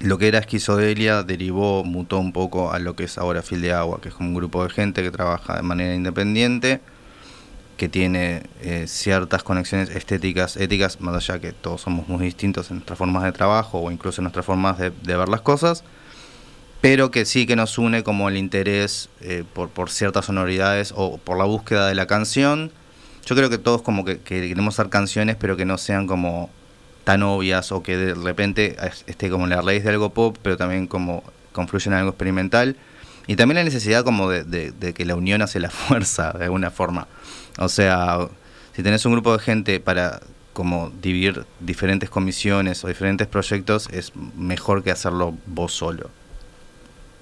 lo 0.00 0.18
que 0.18 0.28
era 0.28 0.40
esquizodelia 0.40 1.22
derivó, 1.22 1.84
mutó 1.84 2.18
un 2.18 2.32
poco 2.32 2.72
a 2.72 2.80
lo 2.80 2.96
que 2.96 3.04
es 3.04 3.16
ahora 3.16 3.42
Fil 3.42 3.60
de 3.60 3.72
Agua, 3.72 4.00
que 4.00 4.08
es 4.08 4.14
como 4.14 4.30
un 4.30 4.34
grupo 4.34 4.64
de 4.64 4.70
gente 4.70 5.02
que 5.02 5.10
trabaja 5.10 5.56
de 5.56 5.62
manera 5.62 5.94
independiente 5.94 6.80
que 7.78 7.88
tiene 7.88 8.42
eh, 8.60 8.84
ciertas 8.88 9.42
conexiones 9.42 9.88
estéticas, 9.88 10.56
éticas, 10.56 11.00
más 11.00 11.14
allá 11.14 11.40
que 11.40 11.52
todos 11.52 11.80
somos 11.80 12.08
muy 12.08 12.24
distintos 12.24 12.70
en 12.70 12.78
nuestras 12.78 12.98
formas 12.98 13.22
de 13.22 13.32
trabajo 13.32 13.78
o 13.78 13.90
incluso 13.90 14.20
en 14.20 14.24
nuestras 14.24 14.44
formas 14.44 14.78
de, 14.78 14.90
ver 14.90 15.28
las 15.28 15.40
cosas, 15.40 15.84
pero 16.80 17.10
que 17.10 17.24
sí 17.24 17.46
que 17.46 17.56
nos 17.56 17.78
une 17.78 18.02
como 18.02 18.28
el 18.28 18.36
interés 18.36 19.08
eh, 19.20 19.44
por, 19.54 19.70
por 19.70 19.90
ciertas 19.90 20.26
sonoridades 20.26 20.92
o 20.94 21.18
por 21.18 21.38
la 21.38 21.44
búsqueda 21.44 21.86
de 21.86 21.94
la 21.94 22.06
canción. 22.06 22.72
Yo 23.24 23.36
creo 23.36 23.48
que 23.48 23.58
todos 23.58 23.80
como 23.82 24.04
que, 24.04 24.18
queremos 24.18 24.78
hacer 24.78 24.90
canciones, 24.90 25.36
pero 25.36 25.56
que 25.56 25.64
no 25.64 25.78
sean 25.78 26.08
como 26.08 26.50
tan 27.04 27.22
obvias 27.22 27.70
o 27.70 27.82
que 27.82 27.96
de 27.96 28.14
repente 28.14 28.76
esté 29.06 29.30
como 29.30 29.46
la 29.46 29.62
raíz 29.62 29.84
de 29.84 29.90
algo 29.90 30.10
pop, 30.10 30.36
pero 30.42 30.56
también 30.56 30.88
como 30.88 31.22
confluyen 31.52 31.92
en 31.92 32.00
algo 32.00 32.10
experimental. 32.10 32.76
Y 33.28 33.36
también 33.36 33.56
la 33.56 33.64
necesidad 33.64 34.02
como 34.02 34.28
de, 34.28 34.42
de 34.72 34.94
que 34.94 35.04
la 35.04 35.14
unión 35.14 35.40
hace 35.42 35.60
la 35.60 35.70
fuerza, 35.70 36.32
de 36.32 36.44
alguna 36.44 36.72
forma. 36.72 37.06
O 37.58 37.68
sea, 37.68 38.28
si 38.74 38.82
tenés 38.82 39.04
un 39.06 39.12
grupo 39.12 39.32
de 39.32 39.38
gente 39.38 39.78
para 39.78 40.20
como 40.58 40.90
dividir 41.00 41.46
diferentes 41.60 42.10
comisiones 42.10 42.82
o 42.82 42.88
diferentes 42.88 43.28
proyectos, 43.28 43.88
es 43.92 44.10
mejor 44.34 44.82
que 44.82 44.90
hacerlo 44.90 45.36
vos 45.46 45.72
solo. 45.72 46.10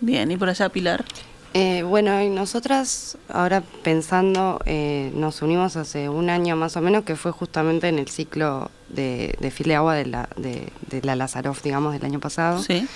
Bien, 0.00 0.30
¿y 0.30 0.38
por 0.38 0.48
allá 0.48 0.70
Pilar? 0.70 1.04
Eh, 1.52 1.82
bueno, 1.82 2.22
y 2.22 2.30
nosotras 2.30 3.18
ahora 3.28 3.62
pensando, 3.82 4.60
eh, 4.64 5.10
nos 5.14 5.42
unimos 5.42 5.76
hace 5.76 6.08
un 6.08 6.30
año 6.30 6.56
más 6.56 6.76
o 6.76 6.80
menos, 6.80 7.04
que 7.04 7.16
fue 7.16 7.30
justamente 7.30 7.88
en 7.88 7.98
el 7.98 8.08
ciclo 8.08 8.70
de, 8.88 9.34
de 9.40 9.50
File 9.50 9.74
Agua 9.74 9.94
de 9.94 10.06
la, 10.06 10.28
de, 10.36 10.70
la 11.02 11.16
Lazaroff, 11.16 11.62
digamos, 11.62 11.92
del 11.92 12.04
año 12.04 12.20
pasado. 12.20 12.62
Sí. 12.62 12.86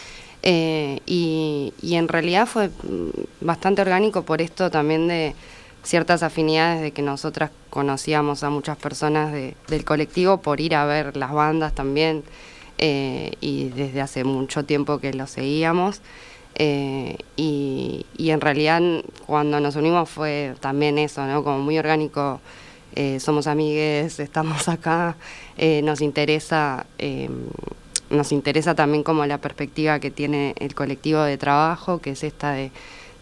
Eh, 0.43 1.01
y, 1.07 1.75
y 1.83 1.97
en 1.97 2.09
realidad 2.09 2.47
fue 2.47 2.69
mm, 2.69 3.11
bastante 3.43 3.83
orgánico 3.83 4.23
por 4.23 4.41
esto 4.41 4.71
también 4.71 5.07
de 5.07 5.35
ciertas 5.83 6.23
afinidades 6.23 6.81
de 6.81 6.93
que 6.93 7.03
nosotras 7.03 7.51
conocíamos 7.69 8.43
a 8.43 8.51
muchas 8.51 8.77
personas 8.77 9.33
del 9.33 9.85
colectivo 9.85 10.39
por 10.39 10.61
ir 10.61 10.75
a 10.75 10.85
ver 10.85 11.17
las 11.17 11.33
bandas 11.33 11.75
también 11.75 12.23
eh, 12.79 13.33
y 13.41 13.69
desde 13.69 14.01
hace 14.01 14.25
mucho 14.25 14.65
tiempo 14.65 14.99
que 14.99 15.13
lo 15.13 15.27
seguíamos. 15.27 16.01
Eh, 16.57 17.17
y, 17.37 18.05
en 18.19 18.41
realidad 18.41 18.83
cuando 19.27 19.61
nos 19.61 19.77
unimos 19.77 20.09
fue 20.09 20.55
también 20.61 20.99
eso, 20.99 21.25
¿no? 21.27 21.43
Como 21.45 21.59
muy 21.59 21.79
orgánico 21.79 22.41
somos 23.19 23.47
amigues, 23.47 24.19
estamos 24.21 24.69
acá, 24.69 25.17
nos 25.83 26.01
interesa 26.01 26.87
nos 28.11 28.33
interesa 28.33 28.75
también 28.75 29.03
como 29.03 29.25
la 29.27 29.39
perspectiva 29.39 30.01
que 30.01 30.11
tiene 30.11 30.55
el 30.59 30.75
colectivo 30.75 31.23
de 31.23 31.39
trabajo, 31.39 32.01
que 32.01 32.11
es 32.11 32.25
esta 32.25 32.53
de, 32.53 32.71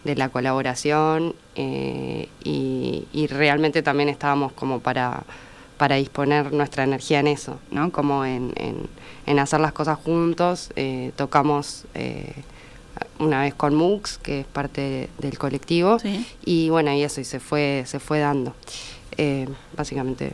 la 0.03 0.29
colaboración 0.29 1.35
y, 1.55 3.27
realmente 3.29 3.83
también 3.83 4.09
estábamos 4.09 4.51
como 4.53 4.79
para, 4.79 5.23
para 5.77 5.97
disponer 5.97 6.51
nuestra 6.51 6.83
energía 6.83 7.19
en 7.19 7.27
eso, 7.27 7.59
¿no? 7.69 7.91
Como 7.91 8.25
en, 8.25 8.53
en, 9.25 9.39
hacer 9.39 9.59
las 9.59 9.71
cosas 9.71 9.99
juntos, 9.99 10.71
tocamos 11.15 11.85
una 13.19 13.41
vez 13.41 13.53
con 13.53 13.75
MUX, 13.75 14.17
que 14.17 14.41
es 14.41 14.45
parte 14.47 15.09
del 15.19 15.37
colectivo, 15.37 15.97
y 16.43 16.69
bueno, 16.69 16.93
y 16.93 17.03
eso, 17.03 17.21
y 17.21 17.25
se 17.25 17.39
fue, 17.39 17.83
se 17.85 17.99
fue 17.99 18.19
dando. 18.19 18.55
Eh, 19.17 19.47
básicamente 19.75 20.33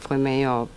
fue 0.00 0.16
medio 0.16 0.68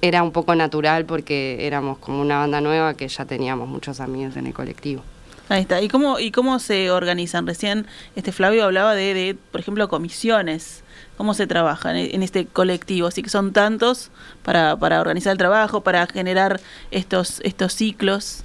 era 0.00 0.22
un 0.22 0.32
poco 0.32 0.54
natural 0.54 1.04
porque 1.06 1.66
éramos 1.66 1.98
como 1.98 2.20
una 2.20 2.38
banda 2.38 2.60
nueva 2.60 2.94
que 2.94 3.08
ya 3.08 3.24
teníamos 3.24 3.68
muchos 3.68 4.00
amigos 4.00 4.36
en 4.36 4.46
el 4.46 4.54
colectivo. 4.54 5.02
Ahí 5.48 5.62
está. 5.62 5.80
¿Y 5.82 5.88
cómo, 5.88 6.18
y 6.18 6.30
cómo 6.30 6.58
se 6.58 6.90
organizan? 6.90 7.46
Recién 7.46 7.86
este 8.16 8.32
Flavio 8.32 8.64
hablaba 8.64 8.94
de, 8.94 9.14
de 9.14 9.36
por 9.50 9.60
ejemplo, 9.60 9.88
comisiones. 9.88 10.82
¿Cómo 11.16 11.34
se 11.34 11.46
trabaja 11.46 11.96
en, 11.96 12.22
este 12.22 12.46
colectivo? 12.46 13.06
Así 13.06 13.22
que 13.22 13.30
son 13.30 13.52
tantos 13.52 14.10
para, 14.42 14.76
para 14.76 15.00
organizar 15.00 15.32
el 15.32 15.38
trabajo, 15.38 15.82
para 15.82 16.06
generar 16.06 16.60
estos, 16.90 17.40
estos 17.44 17.72
ciclos. 17.72 18.42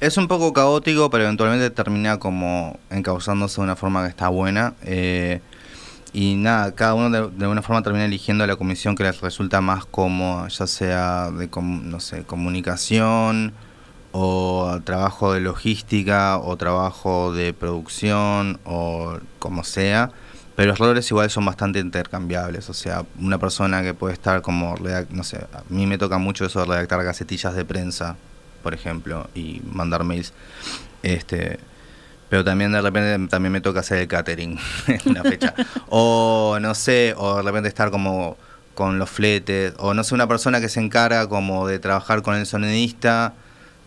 Es 0.00 0.16
un 0.16 0.26
poco 0.26 0.52
caótico, 0.54 1.10
pero 1.10 1.24
eventualmente 1.24 1.68
termina 1.70 2.18
como 2.18 2.78
encauzándose 2.88 3.56
de 3.56 3.64
una 3.64 3.76
forma 3.76 4.04
que 4.04 4.08
está 4.08 4.28
buena. 4.28 4.74
Eh, 4.84 5.40
y 6.20 6.34
nada, 6.34 6.74
cada 6.74 6.94
uno 6.94 7.10
de, 7.10 7.30
de, 7.30 7.44
alguna 7.44 7.62
forma 7.62 7.80
termina 7.80 8.04
eligiendo 8.04 8.44
la 8.44 8.56
comisión 8.56 8.96
que 8.96 9.04
les 9.04 9.20
resulta 9.20 9.60
más 9.60 9.86
cómoda, 9.86 10.48
ya 10.48 10.66
sea 10.66 11.30
de 11.30 11.48
no 11.56 12.00
sé, 12.00 12.24
comunicación 12.24 13.52
o 14.10 14.80
trabajo 14.82 15.32
de 15.32 15.38
logística 15.38 16.38
o 16.38 16.56
trabajo 16.56 17.32
de 17.32 17.52
producción 17.52 18.58
o 18.64 19.18
como 19.38 19.62
sea. 19.62 20.10
Pero 20.56 20.70
los 20.70 20.80
roles 20.80 21.08
igual 21.08 21.30
son 21.30 21.44
bastante 21.44 21.78
intercambiables, 21.78 22.68
o 22.68 22.74
sea, 22.74 23.04
una 23.20 23.38
persona 23.38 23.84
que 23.84 23.94
puede 23.94 24.14
estar 24.14 24.42
como, 24.42 24.74
no 25.10 25.22
sé, 25.22 25.36
a 25.36 25.62
mí 25.68 25.86
me 25.86 25.98
toca 25.98 26.18
mucho 26.18 26.44
eso 26.46 26.58
de 26.58 26.66
redactar 26.66 27.00
gacetillas 27.04 27.54
de 27.54 27.64
prensa, 27.64 28.16
por 28.64 28.74
ejemplo, 28.74 29.30
y 29.36 29.62
mandar 29.70 30.02
mails. 30.02 30.32
Este, 31.04 31.60
pero 32.28 32.44
también 32.44 32.72
de 32.72 32.80
repente 32.80 33.28
también 33.28 33.52
me 33.52 33.60
toca 33.60 33.80
hacer 33.80 33.98
el 33.98 34.08
catering 34.08 34.58
en 34.86 35.00
una 35.06 35.22
fecha. 35.22 35.54
o 35.88 36.58
no 36.60 36.74
sé, 36.74 37.14
o 37.16 37.36
de 37.36 37.42
repente 37.42 37.68
estar 37.68 37.90
como 37.90 38.36
con 38.74 38.98
los 38.98 39.10
fletes, 39.10 39.74
o 39.78 39.94
no 39.94 40.04
sé, 40.04 40.14
una 40.14 40.28
persona 40.28 40.60
que 40.60 40.68
se 40.68 40.80
encarga 40.80 41.28
como 41.28 41.66
de 41.66 41.78
trabajar 41.78 42.22
con 42.22 42.36
el 42.36 42.46
sonidista, 42.46 43.34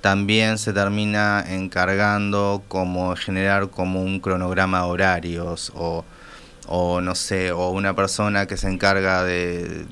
también 0.02 0.58
se 0.58 0.74
termina 0.74 1.46
encargando 1.48 2.64
como 2.68 3.16
generar 3.16 3.70
como 3.70 4.02
un 4.02 4.20
cronograma 4.20 4.80
de 4.80 4.86
horarios, 4.86 5.72
o, 5.76 6.04
o 6.68 7.02
no 7.02 7.16
sé, 7.16 7.52
o 7.52 7.70
una 7.70 7.96
persona 7.96 8.48
que 8.48 8.58
se 8.58 8.68
encarga 8.68 9.24
de 9.24 9.86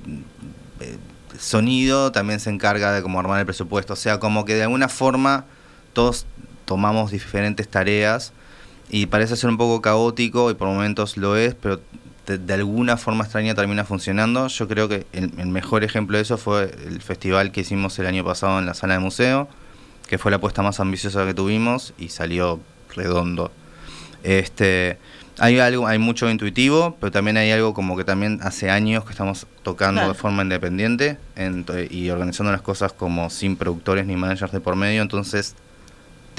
sonido 1.40 2.12
también 2.12 2.40
se 2.40 2.50
encarga 2.50 2.92
de 2.92 3.02
como 3.02 3.20
armar 3.20 3.40
el 3.40 3.46
presupuesto. 3.46 3.94
O 3.94 3.96
sea, 3.96 4.20
como 4.20 4.46
que 4.46 4.56
de 4.56 4.64
alguna 4.64 4.90
forma 4.90 5.46
todos 5.94 6.26
tomamos 6.66 7.12
diferentes 7.12 7.68
tareas 7.68 8.34
y 8.90 9.06
parece 9.06 9.36
ser 9.36 9.50
un 9.50 9.58
poco 9.58 9.82
caótico 9.82 10.50
y 10.52 10.56
por 10.56 10.68
momentos 10.68 11.18
lo 11.18 11.38
es, 11.38 11.56
pero 11.56 11.80
de, 12.26 12.54
alguna 12.54 12.98
forma 12.98 13.24
extraña 13.24 13.56
termina 13.56 13.86
funcionando. 13.86 14.48
Yo 14.48 14.68
creo 14.68 14.88
que 14.88 15.06
el, 15.14 15.48
mejor 15.48 15.84
ejemplo 15.84 16.18
de 16.18 16.24
eso 16.24 16.38
fue 16.38 16.76
el 16.86 17.02
festival 17.02 17.52
que 17.52 17.62
hicimos 17.62 17.98
el 18.00 18.08
año 18.08 18.24
pasado 18.24 18.60
en 18.60 18.66
la 18.66 18.74
sala 18.74 18.96
de 18.96 19.00
museo, 19.00 19.48
que 20.08 20.18
fue 20.18 20.32
la 20.32 20.38
apuesta 20.38 20.62
más 20.62 20.80
ambiciosa 20.80 21.26
que 21.26 21.34
tuvimos 21.34 21.94
y 21.98 22.10
salió 22.10 22.60
redondo. 22.96 23.52
Este, 24.24 24.98
hay 25.40 25.60
algo, 25.60 25.88
hay 25.88 26.00
mucho 26.00 26.30
intuitivo, 26.30 26.98
pero 27.00 27.12
también 27.12 27.38
hay 27.38 27.52
algo 27.52 27.74
como 27.74 27.96
que 27.96 28.04
también 28.04 28.40
hace 28.44 28.70
años 28.70 29.06
que 29.06 29.12
estamos 29.12 29.48
tocando 29.64 30.08
de 30.08 30.14
forma 30.14 30.44
independiente 30.44 31.18
y 31.90 32.10
organizando 32.10 32.52
las 32.52 32.62
cosas 32.62 32.92
como 32.92 33.30
sin 33.30 33.56
productores 33.56 34.06
ni 34.06 34.16
managers 34.16 34.52
de 34.52 34.60
por 34.60 34.76
medio, 34.76 35.02
entonces 35.02 35.56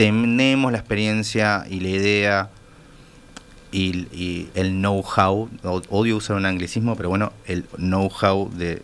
tenemos 0.00 0.72
la 0.72 0.78
experiencia 0.78 1.66
y 1.68 1.80
la 1.80 1.88
idea 1.90 2.50
y, 3.70 4.48
el 4.54 4.70
know-how, 4.70 5.50
odio 5.90 6.16
usar 6.16 6.36
un 6.36 6.46
anglicismo, 6.46 6.96
pero 6.96 7.10
bueno, 7.10 7.34
el 7.44 7.64
know-how 7.76 8.50
de, 8.54 8.80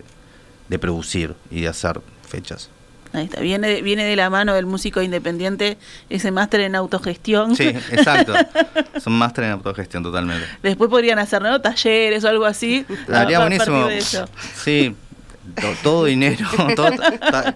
de 0.68 0.79
producir 0.79 1.35
y 1.50 1.62
de 1.62 1.68
hacer 1.68 2.02
fechas. 2.29 2.68
Ahí 3.14 3.24
está, 3.24 3.40
viene, 3.40 3.81
viene 3.81 4.05
de 4.05 4.14
la 4.14 4.29
mano 4.29 4.52
del 4.52 4.66
músico 4.66 5.00
independiente 5.00 5.79
ese 6.11 6.31
máster 6.33 6.61
en 6.61 6.76
autogestión. 6.76 7.57
Sí, 7.57 7.68
exacto. 7.68 8.35
Son 9.00 9.14
máster 9.14 9.44
en 9.44 9.52
autogestión 9.52 10.02
totalmente. 10.02 10.46
Después 10.62 10.90
podrían 10.90 11.18
hacer 11.18 11.40
¿no? 11.40 11.62
talleres 11.62 12.24
o 12.24 12.29
algo 12.29 12.44
así. 12.44 12.85
Daría 13.09 13.40
buenísimo. 13.40 13.88
Sí, 14.55 14.94
todo, 15.83 16.05
dinero, 16.07 16.47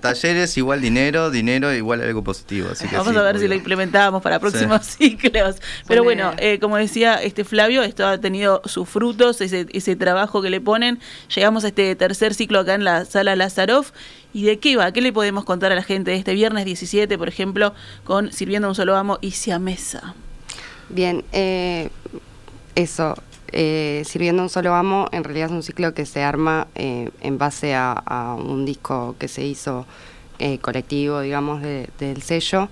talleres 0.01 0.57
igual 0.57 0.81
dinero, 0.81 1.31
dinero 1.31 1.73
igual 1.73 2.01
algo 2.03 2.23
positivo. 2.23 2.69
Así 2.73 2.89
que 2.89 2.97
Vamos 2.97 3.17
a 3.17 3.23
ver 3.23 3.39
si 3.39 3.49
lo 3.49 3.55
implementamos 3.55 4.23
para 4.23 4.39
próximos 4.39 4.87
ciclos. 4.99 5.57
Pero 5.87 6.05
bueno, 6.05 6.33
eh, 6.39 6.59
como 6.61 6.77
decía 6.77 7.17
este 7.17 7.45
Flavio, 7.45 7.83
esto 7.83 8.07
ha 8.07 8.19
tenido 8.19 8.63
sus 8.65 8.89
frutos, 8.89 9.41
ese, 9.41 9.67
ese 9.73 9.97
trabajo 9.97 10.43
que 10.43 10.51
le 10.51 10.61
ponen. 10.61 11.01
Llegamos 11.35 11.65
a 11.65 11.69
este 11.69 11.95
tercer 11.97 12.35
ciclo 12.35 12.61
acá 12.61 12.75
en 12.75 12.85
la 12.85 13.05
sala 13.05 13.37
Lazaroff. 13.37 13.93
¿Y 14.33 14.45
de 14.45 14.59
qué 14.59 14.77
va? 14.77 14.93
¿Qué 14.93 15.01
le 15.01 15.13
podemos 15.13 15.45
contar 15.45 15.73
a 15.73 15.75
la 15.75 15.83
gente 15.83 16.15
este 16.15 16.35
viernes 16.35 16.65
17, 16.65 17.19
por 17.19 17.29
ejemplo, 17.29 17.75
con 18.05 18.33
Sirviendo 18.33 18.69
un 18.69 18.77
solo 18.77 18.97
amo 18.97 19.19
y 19.21 19.33
Siamesa? 19.33 20.15
Bien, 20.89 21.25
eh, 21.33 21.91
eso, 22.75 23.17
eh, 23.53 24.03
Sirviendo 24.07 24.43
un 24.43 24.49
solo 24.49 24.75
amo, 24.75 25.09
en 25.13 25.25
realidad 25.25 25.47
es 25.47 25.53
un 25.53 25.63
ciclo 25.63 25.95
que 25.95 26.07
se 26.07 26.23
arma 26.23 26.69
eh, 26.75 27.11
en 27.21 27.39
base 27.39 27.75
a, 27.75 28.37
un 28.39 28.65
disco 28.65 29.17
que 29.19 29.29
se 29.29 29.45
hizo 29.45 29.87
eh, 30.39 30.59
colectivo, 30.59 31.21
digamos, 31.21 31.63
del 31.63 32.23
sello, 32.23 32.69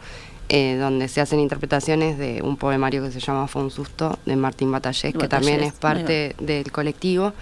donde 0.48 1.08
se 1.08 1.20
hacen 1.20 1.40
interpretaciones 1.40 2.16
de 2.16 2.40
un 2.42 2.56
poemario 2.56 3.02
que 3.02 3.10
se 3.10 3.20
llama 3.20 3.46
Fue 3.48 3.62
un 3.62 3.70
susto, 3.70 4.18
de 4.24 4.34
Martín 4.34 4.72
Batallés, 4.72 5.14
que 5.14 5.28
también 5.28 5.62
es 5.62 5.74
parte 5.74 6.34
del 6.40 6.72
colectivo. 6.72 7.34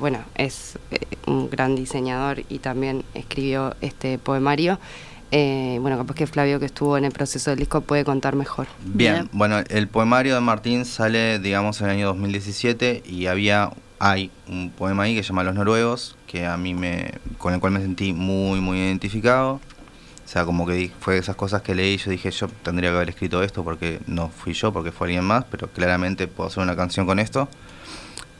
bueno, 0.00 0.18
es 0.34 0.76
un 1.26 1.48
gran 1.48 1.76
diseñador 1.76 2.42
y 2.48 2.58
también 2.58 3.04
escribió 3.14 3.76
este 3.80 4.18
poemario. 4.18 4.80
Eh, 5.32 5.78
bueno, 5.80 5.96
capaz 5.96 6.14
que 6.14 6.26
Flavio, 6.26 6.60
que 6.60 6.66
estuvo 6.66 6.96
en 6.96 7.04
el 7.04 7.12
proceso 7.12 7.50
del 7.50 7.58
disco, 7.58 7.80
puede 7.80 8.04
contar 8.04 8.36
mejor. 8.36 8.66
Bien, 8.84 9.28
bueno, 9.32 9.58
el 9.68 9.88
poemario 9.88 10.34
de 10.34 10.40
Martín 10.40 10.84
sale, 10.84 11.38
digamos, 11.38 11.80
en 11.80 11.86
el 11.86 11.92
año 11.96 12.06
2017 12.08 13.02
y 13.04 13.26
había, 13.26 13.70
hay 13.98 14.30
un 14.48 14.70
poema 14.70 15.04
ahí 15.04 15.16
que 15.16 15.22
se 15.22 15.30
llama 15.30 15.42
Los 15.42 15.54
Noruegos, 15.54 16.16
que 16.26 16.46
a 16.46 16.56
mí 16.56 16.74
me, 16.74 17.12
con 17.38 17.54
el 17.54 17.60
cual 17.60 17.72
me 17.72 17.80
sentí 17.80 18.12
muy, 18.12 18.60
muy 18.60 18.78
identificado. 18.78 19.54
O 20.24 20.28
sea, 20.28 20.44
como 20.44 20.66
que 20.66 20.90
fue 21.00 21.14
de 21.14 21.20
esas 21.20 21.36
cosas 21.36 21.62
que 21.62 21.74
leí 21.74 21.94
y 21.94 21.98
yo 21.98 22.10
dije, 22.10 22.30
yo 22.30 22.48
tendría 22.62 22.90
que 22.90 22.96
haber 22.96 23.10
escrito 23.10 23.42
esto 23.42 23.62
porque 23.62 24.00
no 24.06 24.28
fui 24.28 24.54
yo, 24.54 24.72
porque 24.72 24.90
fue 24.90 25.06
alguien 25.08 25.24
más, 25.24 25.44
pero 25.50 25.68
claramente 25.68 26.26
puedo 26.26 26.48
hacer 26.48 26.62
una 26.62 26.74
canción 26.74 27.06
con 27.06 27.18
esto. 27.18 27.48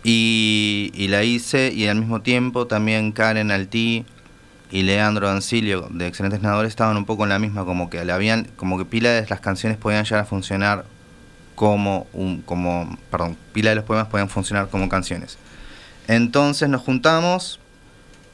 Y, 0.03 0.93
y 0.95 1.09
la 1.09 1.25
hice 1.25 1.73
y 1.73 1.87
al 1.89 1.97
mismo 1.97 2.23
tiempo 2.23 2.67
también 2.69 3.11
Karen 3.11 3.51
Altí 3.51 4.05
y 4.71 4.83
Leandro 4.83 5.29
Ancilio 5.29 5.89
de 5.91 6.07
Excelentes 6.07 6.43
Nadadores 6.43 6.71
estaban 6.71 6.97
un 6.97 7.05
poco 7.05 7.23
en 7.25 7.31
la 7.31 7.39
misma, 7.39 7.65
como 7.65 7.89
que 7.89 8.05
le 8.05 8.13
habían, 8.13 8.45
como 8.57 8.79
que 8.79 8.85
pila 8.85 9.11
de 9.11 9.27
las 9.29 9.41
canciones 9.41 9.79
podían 9.79 10.05
llegar 10.05 10.21
a 10.21 10.25
funcionar 10.25 10.85
como 11.55 12.07
un, 12.13 12.43
como, 12.43 12.99
perdón, 13.11 13.37
pila 13.53 13.71
de 13.71 13.77
los 13.77 13.85
poemas 13.85 14.09
podían 14.09 14.29
funcionar 14.29 14.69
como 14.69 14.89
canciones. 14.89 15.39
Entonces 16.09 16.69
nos 16.69 16.83
juntamos 16.83 17.61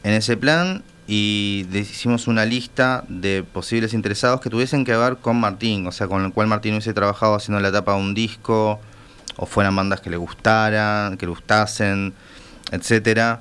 en 0.03 0.15
ese 0.15 0.37
plan 0.37 0.83
y 1.07 1.67
hicimos 1.73 2.27
una 2.27 2.45
lista 2.45 3.05
de 3.09 3.45
posibles 3.45 3.93
interesados 3.93 4.41
que 4.41 4.51
tuviesen 4.51 4.85
que 4.85 4.97
ver 4.97 5.19
con 5.19 5.39
Martín, 5.39 5.87
o 5.87 5.93
sea, 5.93 6.09
con 6.09 6.25
el 6.25 6.33
cual 6.33 6.47
Martín 6.47 6.73
hubiese 6.73 6.95
trabajado 6.95 7.35
haciendo 7.35 7.61
la 7.61 7.69
etapa 7.69 7.95
de 7.95 8.01
un 8.01 8.15
disco, 8.15 8.81
o 9.37 9.47
fueran 9.47 9.77
bandas 9.77 10.01
que 10.01 10.11
le 10.11 10.17
gustaran, 10.17 11.17
que 11.17 11.27
le 11.27 11.31
gustasen, 11.31 12.15
etcétera 12.71 13.41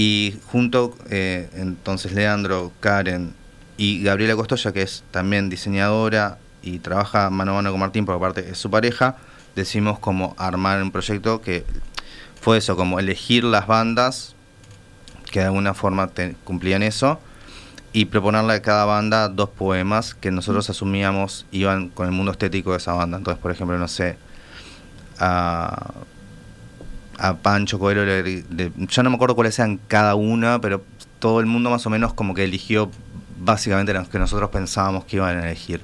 y 0.00 0.38
junto, 0.52 0.96
eh, 1.10 1.50
entonces 1.54 2.12
Leandro, 2.12 2.70
Karen 2.78 3.34
y 3.76 4.00
Gabriela 4.04 4.36
Costoya, 4.36 4.70
que 4.70 4.82
es 4.82 5.02
también 5.10 5.50
diseñadora 5.50 6.38
y 6.62 6.78
trabaja 6.78 7.30
mano 7.30 7.50
a 7.50 7.54
mano 7.56 7.72
con 7.72 7.80
Martín, 7.80 8.06
por 8.06 8.14
aparte 8.14 8.48
es 8.48 8.58
su 8.58 8.70
pareja, 8.70 9.16
decimos 9.56 9.98
como 9.98 10.36
armar 10.38 10.80
un 10.84 10.92
proyecto 10.92 11.40
que 11.40 11.64
fue 12.40 12.58
eso, 12.58 12.76
como 12.76 13.00
elegir 13.00 13.42
las 13.42 13.66
bandas 13.66 14.36
que 15.32 15.40
de 15.40 15.46
alguna 15.46 15.74
forma 15.74 16.08
cumplían 16.44 16.84
eso 16.84 17.18
y 17.92 18.04
proponerle 18.04 18.52
a 18.52 18.62
cada 18.62 18.84
banda 18.84 19.28
dos 19.28 19.48
poemas 19.48 20.14
que 20.14 20.30
nosotros 20.30 20.70
asumíamos 20.70 21.44
iban 21.50 21.88
con 21.88 22.06
el 22.06 22.12
mundo 22.12 22.30
estético 22.30 22.70
de 22.70 22.76
esa 22.76 22.92
banda. 22.92 23.16
Entonces, 23.16 23.42
por 23.42 23.50
ejemplo, 23.50 23.76
no 23.76 23.88
sé, 23.88 24.16
a 25.18 25.90
a 27.18 27.34
Pancho 27.36 27.78
Coelho, 27.78 28.04
le- 28.04 28.44
yo 28.76 29.02
no 29.02 29.10
me 29.10 29.16
acuerdo 29.16 29.34
cuáles 29.34 29.58
eran 29.58 29.78
cada 29.88 30.14
una, 30.14 30.60
pero 30.60 30.84
todo 31.18 31.40
el 31.40 31.46
mundo 31.46 31.70
más 31.70 31.84
o 31.86 31.90
menos 31.90 32.14
como 32.14 32.34
que 32.34 32.44
eligió 32.44 32.90
básicamente 33.40 33.92
los 33.92 34.08
que 34.08 34.18
nosotros 34.18 34.50
pensábamos 34.50 35.04
que 35.04 35.16
iban 35.16 35.38
a 35.38 35.42
elegir. 35.46 35.80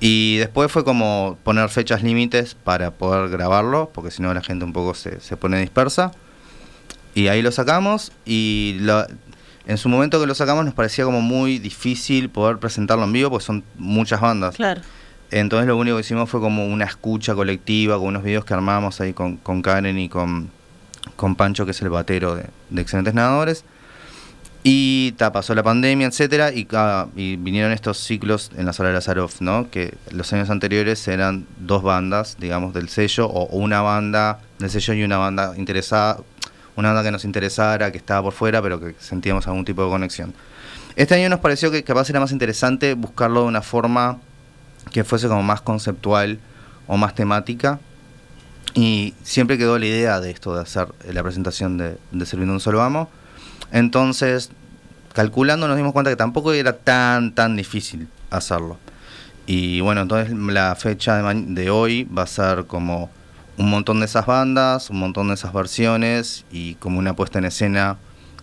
Y 0.00 0.36
después 0.38 0.72
fue 0.72 0.82
como 0.84 1.36
poner 1.44 1.68
fechas 1.68 2.02
límites 2.02 2.54
para 2.54 2.90
poder 2.90 3.28
grabarlo, 3.28 3.90
porque 3.92 4.10
si 4.10 4.22
no 4.22 4.32
la 4.32 4.42
gente 4.42 4.64
un 4.64 4.72
poco 4.72 4.94
se, 4.94 5.20
se 5.20 5.36
pone 5.36 5.60
dispersa. 5.60 6.12
Y 7.14 7.26
ahí 7.28 7.42
lo 7.42 7.52
sacamos 7.52 8.12
y 8.24 8.76
lo- 8.80 9.06
en 9.66 9.76
su 9.78 9.88
momento 9.88 10.18
que 10.20 10.26
lo 10.26 10.34
sacamos 10.34 10.64
nos 10.64 10.74
parecía 10.74 11.04
como 11.04 11.20
muy 11.20 11.58
difícil 11.58 12.30
poder 12.30 12.58
presentarlo 12.58 13.04
en 13.04 13.12
vivo, 13.12 13.30
porque 13.30 13.44
son 13.44 13.62
muchas 13.76 14.20
bandas. 14.20 14.56
Claro. 14.56 14.80
Entonces 15.30 15.68
lo 15.68 15.76
único 15.76 15.96
que 15.96 16.00
hicimos 16.00 16.28
fue 16.28 16.40
como 16.40 16.66
una 16.66 16.84
escucha 16.84 17.34
colectiva 17.34 17.96
con 17.98 18.08
unos 18.08 18.24
videos 18.24 18.44
que 18.44 18.54
armamos 18.54 19.00
ahí 19.00 19.12
con, 19.12 19.36
con 19.36 19.62
Karen 19.62 19.98
y 19.98 20.08
con, 20.08 20.50
con 21.16 21.36
Pancho, 21.36 21.64
que 21.64 21.70
es 21.70 21.82
el 21.82 21.90
batero 21.90 22.34
de, 22.34 22.46
Excelentes 22.76 23.14
Nadadores. 23.14 23.64
Y 24.62 25.12
ta, 25.12 25.32
pasó 25.32 25.54
la 25.54 25.62
pandemia, 25.62 26.06
etcétera, 26.06 26.52
y, 26.52 26.66
vinieron 27.36 27.72
estos 27.72 27.98
ciclos 27.98 28.50
en 28.56 28.66
la 28.66 28.74
sala 28.74 28.90
de 28.90 28.96
Lazarov, 28.96 29.30
¿no? 29.40 29.70
Que 29.70 29.94
los 30.10 30.30
años 30.34 30.50
anteriores 30.50 31.06
eran 31.08 31.46
dos 31.58 31.82
bandas, 31.82 32.36
digamos, 32.38 32.74
del 32.74 32.90
sello, 32.90 33.26
o 33.26 33.46
una 33.56 33.80
banda 33.80 34.40
del 34.58 34.68
sello 34.68 34.92
y 34.92 35.02
una 35.02 35.16
banda 35.16 35.54
interesada, 35.56 36.18
una 36.76 36.88
banda 36.88 37.02
que 37.02 37.10
nos 37.10 37.24
interesara, 37.24 37.90
que 37.90 37.96
estaba 37.96 38.24
por 38.24 38.32
fuera, 38.34 38.60
pero 38.60 38.78
que 38.78 38.94
sentíamos 38.98 39.46
algún 39.46 39.64
tipo 39.64 39.82
de 39.82 39.88
conexión. 39.88 40.34
Este 40.94 41.14
año 41.14 41.30
nos 41.30 41.40
pareció 41.40 41.70
que 41.70 41.82
capaz 41.82 42.10
era 42.10 42.20
más 42.20 42.32
interesante 42.32 42.92
buscarlo 42.92 43.42
de 43.42 43.46
una 43.46 43.62
forma 43.62 44.18
que 44.92 45.04
fuese 45.04 45.28
como 45.28 45.42
más 45.42 45.60
conceptual 45.60 46.38
o 46.86 46.96
más 46.96 47.14
temática. 47.14 47.78
Y 48.74 49.14
siempre 49.22 49.58
quedó 49.58 49.78
la 49.78 49.86
idea 49.86 50.20
de 50.20 50.30
esto, 50.30 50.54
de 50.54 50.62
hacer 50.62 50.88
eh, 51.04 51.12
la 51.12 51.22
presentación 51.22 51.76
de, 51.76 51.98
de 52.12 52.26
Sirviendo 52.26 52.54
un 52.54 52.60
Solo 52.60 52.82
Amo. 52.82 53.08
Entonces, 53.72 54.50
calculando 55.12 55.66
nos 55.66 55.76
dimos 55.76 55.92
cuenta 55.92 56.10
que 56.10 56.16
tampoco 56.16 56.52
era 56.52 56.76
tan, 56.76 57.34
tan 57.34 57.56
difícil 57.56 58.08
hacerlo. 58.30 58.78
Y 59.46 59.80
bueno, 59.80 60.02
entonces 60.02 60.32
la 60.36 60.74
fecha 60.76 61.20
de, 61.20 61.42
de 61.46 61.70
hoy 61.70 62.04
va 62.04 62.22
a 62.22 62.26
ser 62.28 62.66
como 62.66 63.10
un 63.58 63.68
montón 63.70 63.98
de 64.00 64.06
esas 64.06 64.26
bandas, 64.26 64.90
un 64.90 65.00
montón 65.00 65.28
de 65.28 65.34
esas 65.34 65.52
versiones 65.52 66.44
y 66.52 66.74
como 66.76 66.98
una 66.98 67.14
puesta 67.14 67.38
en 67.40 67.46
escena 67.46 67.96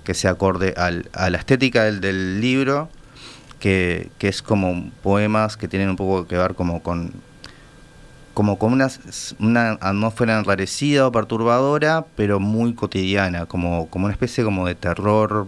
que 0.04 0.14
se 0.14 0.28
acorde 0.28 0.74
al- 0.78 1.10
a 1.14 1.30
la 1.30 1.38
estética 1.38 1.86
del, 1.86 2.02
del 2.02 2.42
libro, 2.42 2.90
que, 3.60 4.10
que 4.18 4.28
es 4.28 4.42
como 4.42 4.90
poemas 5.04 5.58
que 5.58 5.68
tienen 5.68 5.90
un 5.90 5.96
poco 5.96 6.28
que 6.28 6.38
ver 6.38 6.56
como 6.56 6.82
con 6.82 7.14
como 8.34 8.60
con 8.60 8.72
una, 8.72 8.88
una 9.40 9.72
atmósfera 9.82 10.38
enrarecida 10.38 11.08
o 11.08 11.12
perturbadora, 11.12 12.06
pero 12.16 12.40
muy 12.40 12.76
cotidiana, 12.76 13.48
como, 13.48 13.88
como 13.88 14.06
una 14.06 14.14
especie 14.14 14.44
como 14.44 14.68
de 14.68 14.76
terror 14.76 15.48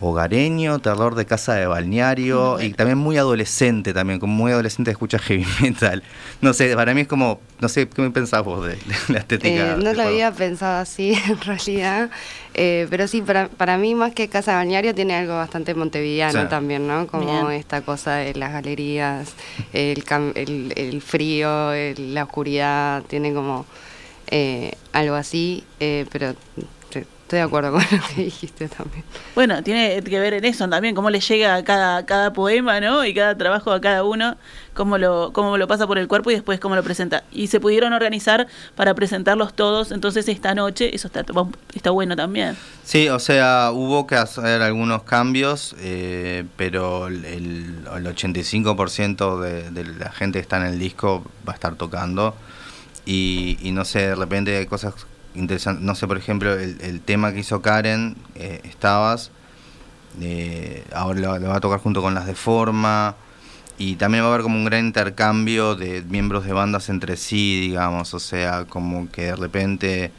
hogareño, 0.00 0.78
terror 0.78 1.14
de 1.14 1.26
casa 1.26 1.54
de 1.54 1.66
balneario 1.66 2.60
y 2.60 2.72
también 2.72 2.98
muy 2.98 3.16
adolescente 3.16 3.92
también, 3.92 4.18
como 4.20 4.34
muy 4.34 4.52
adolescente 4.52 4.90
escucha 4.90 5.18
heavy 5.20 5.46
metal. 5.60 6.02
No 6.40 6.52
sé, 6.52 6.74
para 6.76 6.94
mí 6.94 7.02
es 7.02 7.08
como, 7.08 7.40
no 7.60 7.68
sé, 7.68 7.88
¿qué 7.88 8.02
me 8.02 8.10
pensás 8.10 8.44
vos 8.44 8.64
de, 8.66 8.72
de 8.76 8.80
la 9.08 9.18
estética? 9.18 9.72
Eh, 9.74 9.76
no 9.78 9.92
lo 9.92 10.02
había 10.02 10.30
pensado 10.32 10.80
así 10.80 11.12
en 11.28 11.40
realidad, 11.40 12.10
eh, 12.54 12.86
pero 12.90 13.06
sí, 13.08 13.22
para, 13.22 13.48
para 13.48 13.78
mí 13.78 13.94
más 13.94 14.12
que 14.14 14.28
Casa 14.28 14.52
de 14.52 14.56
Balneario 14.58 14.94
tiene 14.94 15.14
algo 15.14 15.34
bastante 15.36 15.74
montevideano 15.74 16.42
Sí. 16.42 16.48
también, 16.48 16.86
¿no? 16.86 17.06
Como 17.06 17.48
Bien. 17.48 17.58
esta 17.58 17.82
cosa 17.82 18.14
de 18.16 18.34
las 18.34 18.52
galerías, 18.52 19.34
el, 19.72 20.04
cam- 20.04 20.32
el, 20.34 20.72
el 20.76 21.02
frío, 21.02 21.72
el- 21.72 22.14
la 22.14 22.24
oscuridad, 22.24 23.02
tiene 23.04 23.32
como 23.34 23.66
eh, 24.30 24.72
algo 24.92 25.14
así, 25.14 25.64
eh, 25.80 26.04
pero 26.12 26.34
estoy 27.28 27.40
de 27.40 27.44
acuerdo 27.44 27.72
con 27.72 27.82
lo 27.82 28.02
que 28.14 28.24
dijiste 28.24 28.68
también. 28.68 29.04
Bueno, 29.34 29.62
tiene 29.62 30.02
que 30.02 30.18
ver 30.18 30.32
en 30.32 30.46
eso 30.46 30.66
también, 30.66 30.94
cómo 30.94 31.10
le 31.10 31.20
llega 31.20 31.56
a 31.56 31.62
cada, 31.62 32.06
cada 32.06 32.32
poema, 32.32 32.80
¿no? 32.80 33.04
Y 33.04 33.12
cada 33.12 33.36
trabajo 33.36 33.70
a 33.70 33.82
cada 33.82 34.02
uno, 34.02 34.38
cómo 34.72 34.96
lo, 34.96 35.30
cómo 35.34 35.58
lo 35.58 35.68
pasa 35.68 35.86
por 35.86 35.98
el 35.98 36.08
cuerpo 36.08 36.30
y 36.30 36.34
después 36.34 36.58
cómo 36.58 36.74
lo 36.74 36.82
presenta. 36.82 37.24
Y 37.30 37.48
se 37.48 37.60
pudieron 37.60 37.92
organizar 37.92 38.46
para 38.76 38.94
presentarlos 38.94 39.52
todos, 39.52 39.92
entonces 39.92 40.26
esta 40.26 40.54
noche, 40.54 40.94
eso 40.94 41.08
está, 41.08 41.22
está 41.74 41.90
bueno 41.90 42.16
también. 42.16 42.56
Sí, 42.82 43.10
o 43.10 43.18
sea, 43.18 43.72
hubo 43.74 44.06
que 44.06 44.14
hacer 44.14 44.62
algunos 44.62 45.02
cambios, 45.02 45.76
eh, 45.80 46.46
pero 46.56 47.08
el, 47.08 47.26
el 47.26 48.06
85% 48.06 49.38
de, 49.38 49.70
de 49.70 49.84
la 49.84 50.12
gente 50.12 50.38
que 50.38 50.42
está 50.42 50.56
en 50.56 50.72
el 50.72 50.78
disco 50.78 51.22
va 51.46 51.52
a 51.52 51.56
estar 51.56 51.74
tocando. 51.74 52.34
Y, 53.04 53.58
y 53.60 53.72
no 53.72 53.84
sé, 53.84 54.00
de 54.00 54.14
repente 54.14 54.56
hay 54.56 54.64
cosas 54.64 54.94
interesantes. 55.34 55.84
No 55.84 55.94
sé, 55.94 56.06
por 56.06 56.16
ejemplo, 56.16 56.52
el, 56.52 57.00
tema 57.00 57.32
que 57.32 57.40
hizo 57.40 57.62
Karen, 57.62 58.16
eh, 58.34 58.60
Estabas, 58.64 59.30
eh, 60.20 60.84
ahora 60.92 61.38
lo, 61.38 61.48
va 61.48 61.56
a 61.56 61.60
tocar 61.60 61.80
junto 61.80 62.02
con 62.02 62.14
las 62.14 62.26
de 62.26 62.34
Forma. 62.34 63.16
Y 63.80 63.94
también 63.94 64.24
va 64.24 64.28
a 64.28 64.30
haber 64.30 64.42
como 64.42 64.56
un 64.56 64.64
gran 64.64 64.86
intercambio 64.86 65.76
de 65.76 66.02
miembros 66.02 66.44
de 66.44 66.52
bandas 66.52 66.88
entre 66.88 67.16
sí, 67.16 67.60
digamos. 67.60 68.12
O 68.12 68.18
sea, 68.18 68.64
como 68.64 69.08
que 69.10 69.26
de 69.26 69.36
repente 69.36 70.10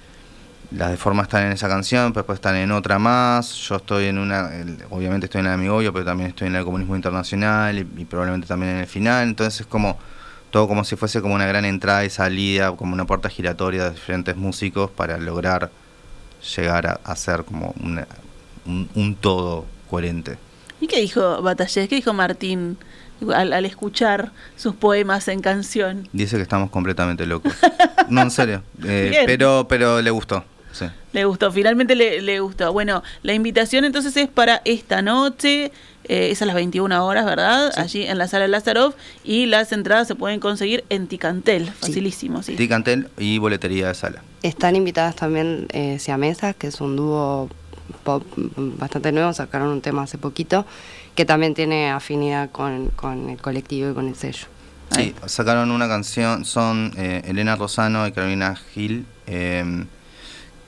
las 0.71 0.91
de 0.91 0.97
forma 0.97 1.23
están 1.23 1.45
en 1.45 1.51
esa 1.51 1.67
canción, 1.67 2.13
pero 2.13 2.21
después 2.21 2.37
están 2.37 2.55
en 2.55 2.71
otra 2.71 2.99
más. 2.99 3.53
Yo 3.55 3.75
estoy 3.75 4.05
en 4.05 4.17
una, 4.17 4.49
obviamente 4.91 5.25
estoy 5.25 5.39
en 5.39 5.45
la 5.45 5.51
de 5.51 5.55
Amigoyo, 5.55 5.91
pero 5.91 6.05
también 6.05 6.29
estoy 6.29 6.47
en 6.47 6.55
el 6.55 6.63
comunismo 6.63 6.95
internacional 6.95 7.77
y, 7.79 8.01
y 8.01 8.05
probablemente 8.05 8.47
también 8.47 8.73
en 8.73 8.77
el 8.79 8.87
final. 8.87 9.27
Entonces 9.27 9.61
es 9.61 9.67
como 9.67 9.97
todo 10.51 10.67
como 10.67 10.83
si 10.83 10.95
fuese 10.95 11.21
como 11.21 11.35
una 11.35 11.45
gran 11.45 11.65
entrada 11.65 12.05
y 12.05 12.09
salida, 12.09 12.71
como 12.75 12.93
una 12.93 13.05
puerta 13.05 13.29
giratoria 13.29 13.85
de 13.85 13.91
diferentes 13.91 14.35
músicos 14.35 14.89
para 14.91 15.17
lograr 15.17 15.69
llegar 16.55 16.99
a, 17.03 17.15
ser 17.15 17.43
como 17.43 17.73
una- 17.83 18.07
un, 18.65 18.89
un 18.95 19.15
todo 19.15 19.65
coherente. 19.89 20.37
¿Y 20.81 20.87
qué 20.87 20.99
dijo 21.01 21.41
Batallés? 21.41 21.89
¿Qué 21.89 21.95
dijo 21.95 22.13
Martín 22.13 22.77
al, 23.35 23.51
al 23.51 23.65
escuchar 23.65 24.31
sus 24.55 24.75
poemas 24.75 25.27
en 25.27 25.41
canción? 25.41 26.07
Dice 26.13 26.37
que 26.37 26.43
estamos 26.43 26.69
completamente 26.69 27.25
locos. 27.25 27.53
No, 28.09 28.21
en 28.23 28.31
serio. 28.31 28.63
Eh, 28.85 29.21
pero, 29.27 29.67
pero 29.69 30.01
le 30.01 30.09
gustó. 30.09 30.43
Sí. 30.71 30.85
Le 31.13 31.25
gustó, 31.25 31.51
finalmente 31.51 31.93
le, 31.95 32.21
le 32.23 32.39
gustó. 32.39 32.73
Bueno, 32.73 33.03
la 33.21 33.33
invitación 33.33 33.85
entonces 33.85 34.17
es 34.17 34.27
para 34.27 34.63
esta 34.65 35.03
noche, 35.03 35.71
eh, 36.09 36.31
es 36.31 36.41
a 36.41 36.45
las 36.45 36.55
21 36.55 37.05
horas, 37.05 37.23
¿verdad? 37.23 37.71
Allí 37.77 38.03
en 38.03 38.17
la 38.17 38.27
sala 38.27 38.47
Lázaro 38.47 38.95
y 39.23 39.45
las 39.45 39.71
entradas 39.71 40.07
se 40.07 40.15
pueden 40.15 40.39
conseguir 40.39 40.83
en 40.89 41.07
Ticantel, 41.07 41.71
facilísimo, 41.71 42.43
sí. 42.43 42.55
Ticantel 42.55 43.09
y 43.17 43.37
boletería 43.37 43.87
de 43.87 43.93
sala. 43.93 44.23
Están 44.41 44.75
invitadas 44.75 45.15
también 45.15 45.67
eh, 45.71 45.99
Siamesas, 45.99 46.55
que 46.55 46.67
es 46.67 46.81
un 46.81 46.95
dúo 46.95 47.49
pop 48.03 48.23
bastante 48.35 49.11
nuevo, 49.11 49.31
sacaron 49.33 49.69
un 49.69 49.81
tema 49.81 50.03
hace 50.03 50.17
poquito, 50.17 50.65
que 51.15 51.25
también 51.25 51.53
tiene 51.53 51.91
afinidad 51.91 52.49
con, 52.51 52.87
con 52.95 53.29
el 53.29 53.37
colectivo 53.39 53.91
y 53.91 53.93
con 53.93 54.07
el 54.07 54.15
sello. 54.15 54.47
Sí, 54.91 55.13
sacaron 55.27 55.69
una 55.69 55.87
canción, 55.87 56.45
son 56.45 56.91
eh, 56.97 57.21
Elena 57.25 57.55
Rosano 57.55 58.07
y 58.07 58.11
Carolina 58.11 58.55
Gil, 58.73 59.05
eh, 59.27 59.85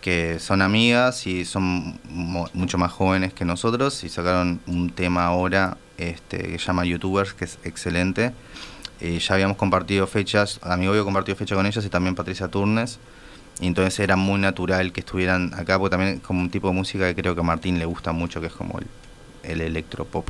que 0.01 0.39
son 0.39 0.61
amigas 0.61 1.27
y 1.27 1.45
son 1.45 1.99
mo- 2.09 2.49
mucho 2.53 2.77
más 2.77 2.91
jóvenes 2.91 3.33
que 3.33 3.45
nosotros 3.45 4.03
y 4.03 4.09
sacaron 4.09 4.59
un 4.67 4.89
tema 4.89 5.25
ahora 5.25 5.77
este, 5.97 6.37
que 6.39 6.59
se 6.59 6.65
llama 6.65 6.83
YouTubers, 6.85 7.33
que 7.33 7.45
es 7.45 7.59
excelente. 7.63 8.31
Eh, 8.99 9.19
ya 9.19 9.35
habíamos 9.35 9.57
compartido 9.57 10.05
fechas, 10.07 10.59
amigo 10.63 10.93
yo 10.95 11.05
compartido 11.05 11.35
fecha 11.35 11.55
con 11.55 11.65
ellas 11.65 11.85
y 11.85 11.89
también 11.89 12.15
Patricia 12.15 12.47
Turnes. 12.47 12.99
Y 13.59 13.67
entonces 13.67 13.99
era 13.99 14.15
muy 14.15 14.39
natural 14.39 14.91
que 14.91 15.01
estuvieran 15.01 15.53
acá, 15.53 15.77
porque 15.77 15.91
también 15.91 16.15
es 16.17 16.21
como 16.21 16.39
un 16.41 16.49
tipo 16.49 16.67
de 16.67 16.73
música 16.73 17.07
que 17.07 17.21
creo 17.21 17.35
que 17.35 17.41
a 17.41 17.43
Martín 17.43 17.77
le 17.77 17.85
gusta 17.85 18.11
mucho, 18.11 18.41
que 18.41 18.47
es 18.47 18.53
como 18.53 18.79
el, 18.79 18.87
el 19.43 19.61
electropop. 19.61 20.27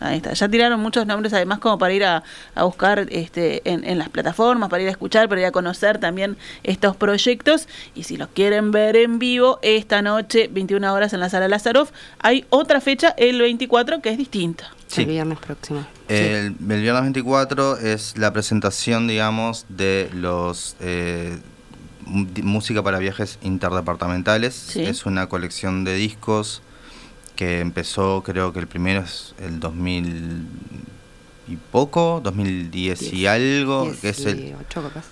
Ahí 0.00 0.16
está. 0.16 0.32
Ya 0.32 0.48
tiraron 0.48 0.80
muchos 0.80 1.06
nombres 1.06 1.32
además 1.34 1.58
como 1.58 1.78
para 1.78 1.92
ir 1.92 2.04
a, 2.04 2.22
a 2.54 2.64
buscar 2.64 3.06
este, 3.10 3.60
en, 3.70 3.84
en 3.84 3.98
las 3.98 4.08
plataformas, 4.08 4.70
para 4.70 4.82
ir 4.82 4.88
a 4.88 4.92
escuchar, 4.92 5.28
para 5.28 5.42
ir 5.42 5.46
a 5.46 5.52
conocer 5.52 5.98
también 5.98 6.38
estos 6.62 6.96
proyectos. 6.96 7.68
Y 7.94 8.04
si 8.04 8.16
los 8.16 8.28
quieren 8.28 8.70
ver 8.70 8.96
en 8.96 9.18
vivo, 9.18 9.58
esta 9.62 10.00
noche, 10.00 10.48
21 10.50 10.92
horas 10.92 11.12
en 11.12 11.20
la 11.20 11.28
sala 11.28 11.48
Lázarov, 11.48 11.90
hay 12.18 12.46
otra 12.48 12.80
fecha, 12.80 13.14
el 13.18 13.40
24, 13.40 14.00
que 14.00 14.08
es 14.08 14.18
distinta. 14.18 14.72
Sí. 14.86 15.02
El 15.02 15.08
viernes 15.08 15.38
próximo. 15.38 15.86
Sí. 16.08 16.14
El, 16.14 16.56
el 16.68 16.80
viernes 16.80 17.02
24 17.02 17.78
es 17.78 18.16
la 18.16 18.32
presentación, 18.32 19.06
digamos, 19.06 19.66
de 19.68 20.10
los 20.14 20.76
eh, 20.80 21.38
música 22.06 22.82
para 22.82 22.98
viajes 22.98 23.38
interdepartamentales. 23.42 24.54
Sí. 24.54 24.82
Es 24.82 25.04
una 25.04 25.28
colección 25.28 25.84
de 25.84 25.94
discos 25.94 26.62
que 27.40 27.60
empezó, 27.60 28.22
creo 28.22 28.52
que 28.52 28.58
el 28.58 28.66
primero 28.66 29.00
es 29.00 29.34
el 29.38 29.60
2000 29.60 30.44
y 31.48 31.56
poco, 31.56 32.20
2010 32.22 33.00
y 33.02 33.06
Diez- 33.22 33.26
algo, 33.30 33.90
que 34.02 34.10
es 34.10 34.26
el 34.26 34.36
18 34.36 34.82
capaz. 34.82 35.04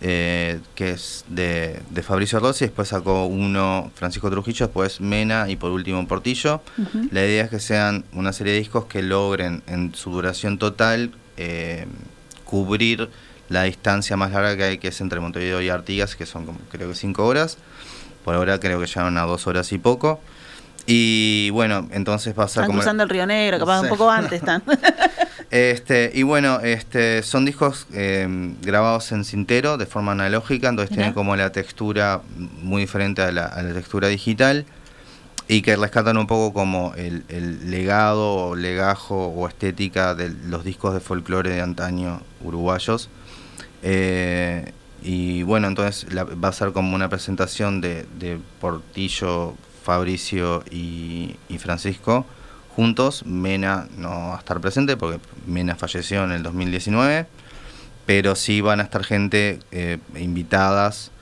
eh, 0.00 0.60
que 0.76 0.90
es 0.90 1.24
de, 1.26 1.80
de 1.90 2.02
Fabricio 2.04 2.38
Rossi, 2.38 2.66
después 2.66 2.86
sacó 2.90 3.26
uno 3.26 3.90
Francisco 3.96 4.30
Trujillo, 4.30 4.66
después 4.66 5.00
Mena 5.00 5.50
y 5.50 5.56
por 5.56 5.72
último 5.72 6.06
Portillo. 6.06 6.62
La 7.10 7.24
idea 7.24 7.42
es 7.42 7.50
que 7.50 7.58
sean 7.58 8.04
una 8.12 8.32
serie 8.32 8.52
de 8.52 8.60
discos 8.60 8.84
que 8.84 9.02
logren 9.02 9.64
en 9.66 9.92
su 9.96 10.12
duración 10.12 10.58
total 10.58 11.10
eh, 11.38 11.86
cubrir 12.44 13.10
la 13.48 13.64
distancia 13.64 14.16
más 14.16 14.30
larga 14.30 14.56
que 14.56 14.62
hay, 14.62 14.78
que 14.78 14.88
es 14.88 15.00
entre 15.00 15.18
Montevideo 15.18 15.60
y 15.60 15.70
Artigas, 15.70 16.14
que 16.14 16.24
son 16.24 16.46
como, 16.46 16.60
creo 16.70 16.88
que 16.88 16.94
cinco 16.94 17.26
horas. 17.26 17.58
Por 18.24 18.36
ahora 18.36 18.60
creo 18.60 18.78
que 18.78 18.86
llegaron 18.86 19.18
a 19.18 19.22
dos 19.22 19.48
horas 19.48 19.72
y 19.72 19.78
poco. 19.78 20.20
Y 20.86 21.48
bueno, 21.50 21.88
entonces 21.92 22.38
va 22.38 22.44
a 22.44 22.48
ser 22.48 22.62
Están 22.64 22.76
cruzando 22.76 23.02
el 23.04 23.08
Río 23.08 23.26
Negro, 23.26 23.58
capaz 23.58 23.78
Sí. 23.80 23.84
un 23.84 23.88
poco 23.90 24.10
antes 24.10 24.32
están. 24.34 24.62
Este, 25.50 26.10
y 26.12 26.24
bueno, 26.24 26.58
este, 26.60 27.22
son 27.22 27.44
discos 27.44 27.86
eh, 27.92 28.26
grabados 28.62 29.12
en 29.12 29.24
cintero 29.24 29.76
de 29.76 29.86
forma 29.86 30.10
analógica, 30.10 30.68
entonces 30.68 30.92
tienen 30.92 31.12
como 31.12 31.36
la 31.36 31.52
textura 31.52 32.22
muy 32.62 32.80
diferente 32.82 33.22
a 33.22 33.30
la, 33.30 33.44
a 33.46 33.62
la 33.62 33.72
textura 33.72 34.08
digital 34.08 34.64
y 35.46 35.62
que 35.62 35.76
rescatan 35.76 36.16
un 36.16 36.26
poco 36.26 36.52
como 36.52 36.92
el, 36.96 37.22
el 37.28 37.70
legado 37.70 38.34
o 38.34 38.56
legajo 38.56 39.28
o 39.28 39.46
estética 39.46 40.16
de 40.16 40.30
los 40.48 40.64
discos 40.64 40.92
de 40.92 40.98
folclore 40.98 41.50
de 41.50 41.60
antaño 41.60 42.20
uruguayos. 42.42 43.08
Eh, 43.84 44.72
y 45.04 45.44
bueno, 45.44 45.68
entonces 45.68 46.12
la- 46.12 46.24
va 46.24 46.48
a 46.48 46.52
ser 46.52 46.72
como 46.72 46.96
una 46.96 47.08
presentación 47.08 47.80
de, 47.80 48.06
de 48.18 48.40
Portillo, 48.60 49.54
Fabricio 49.84 50.64
y, 50.70 51.36
Francisco 51.58 52.26
juntos. 52.74 53.24
Mena 53.24 53.86
no 53.96 54.10
va 54.10 54.34
a 54.34 54.38
estar 54.38 54.60
presente 54.60 54.96
porque 54.96 55.20
Mena 55.46 55.76
falleció 55.76 56.24
en 56.24 56.32
el 56.32 56.42
2019, 56.42 57.26
pero 58.06 58.34
sí 58.34 58.60
van 58.60 58.80
a 58.80 58.82
estar 58.82 59.04
gente 59.04 59.60
eh, 59.70 59.98
invitadas, 60.16 61.12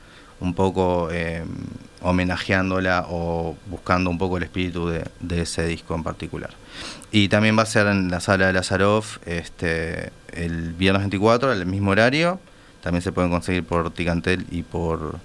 un 0.40 0.54
poco 0.54 1.08
eh, 1.12 1.44
homenajeándola 2.00 3.06
o 3.10 3.56
buscando 3.66 4.08
un 4.08 4.18
poco 4.18 4.38
el 4.38 4.44
espíritu 4.44 4.88
de, 4.88 5.04
de 5.20 5.42
ese 5.42 5.66
disco 5.66 5.94
en 5.94 6.02
particular. 6.02 6.50
Y 7.10 7.28
también 7.28 7.58
va 7.58 7.62
a 7.62 7.66
ser 7.66 7.86
en 7.88 8.10
la 8.10 8.20
sala 8.20 8.46
de 8.46 8.54
Lazaroff 8.54 9.18
este, 9.26 10.10
el 10.32 10.72
viernes 10.72 11.02
24, 11.02 11.50
al 11.50 11.66
mismo 11.66 11.90
horario. 11.90 12.40
También 12.82 13.02
se 13.02 13.12
pueden 13.12 13.30
conseguir 13.30 13.64
por 13.64 13.90
Ticantel 13.90 14.46
y 14.50 14.62
por 14.62 15.20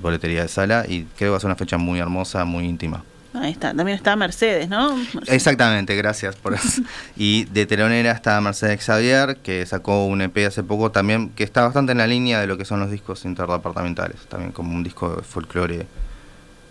boletería 0.00 0.42
de 0.42 0.48
sala. 0.48 0.84
Y 0.88 1.04
creo 1.04 1.16
que 1.16 1.28
va 1.30 1.36
a 1.36 1.40
ser 1.40 1.48
una 1.48 1.56
fecha 1.56 1.78
muy 1.78 1.98
hermosa, 1.98 2.44
muy 2.44 2.64
íntima. 2.64 3.04
Ahí 3.34 3.52
está. 3.52 3.74
También 3.74 3.96
está 3.96 4.16
Mercedes, 4.16 4.68
¿no? 4.68 4.98
Exactamente, 5.26 5.94
gracias 5.94 6.36
por 6.36 6.54
eso. 6.54 6.82
Y 7.16 7.44
de 7.44 7.66
telonera 7.66 8.12
está 8.12 8.40
Mercedes 8.40 8.82
Xavier, 8.84 9.36
que 9.42 9.64
sacó 9.66 10.06
un 10.06 10.22
EP 10.22 10.46
hace 10.46 10.62
poco 10.62 10.90
también, 10.90 11.30
que 11.30 11.44
está 11.44 11.62
bastante 11.62 11.92
en 11.92 11.98
la 11.98 12.06
línea 12.06 12.40
de 12.40 12.46
lo 12.46 12.56
que 12.56 12.64
son 12.64 12.80
los 12.80 12.90
discos 12.90 13.24
interdepartamentales, 13.24 14.26
también 14.28 14.52
como 14.52 14.74
un 14.74 14.82
disco 14.82 15.16
de 15.16 15.22
folclore 15.22 15.86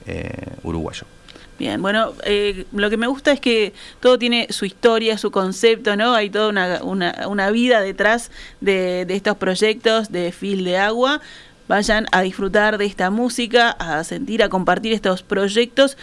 eh, 0.07 0.31
uruguayo. 0.63 1.05
Bien, 1.57 1.81
bueno, 1.81 2.13
eh, 2.25 2.65
lo 2.73 2.89
que 2.89 2.97
me 2.97 3.07
gusta 3.07 3.31
es 3.31 3.39
que 3.39 3.73
todo 4.01 4.19
tiene 4.19 4.47
su 4.49 4.65
historia, 4.65 5.17
su 5.17 5.31
concepto, 5.31 5.95
¿no? 5.95 6.13
Hay 6.13 6.29
toda 6.29 6.49
una, 6.49 6.83
una, 6.83 7.27
una 7.27 7.49
vida 7.49 7.79
detrás 7.79 8.29
de, 8.59 9.05
de 9.05 9.15
estos 9.15 9.37
proyectos 9.37 10.11
de 10.11 10.33
Fil 10.33 10.65
de 10.65 10.77
Agua. 10.77 11.21
Vayan 11.67 12.05
a 12.11 12.21
disfrutar 12.21 12.77
de 12.77 12.85
esta 12.85 13.09
música, 13.09 13.71
a 13.71 14.03
sentir, 14.03 14.43
a 14.43 14.49
compartir 14.49 14.93
estos 14.93 15.23
proyectos. 15.23 15.97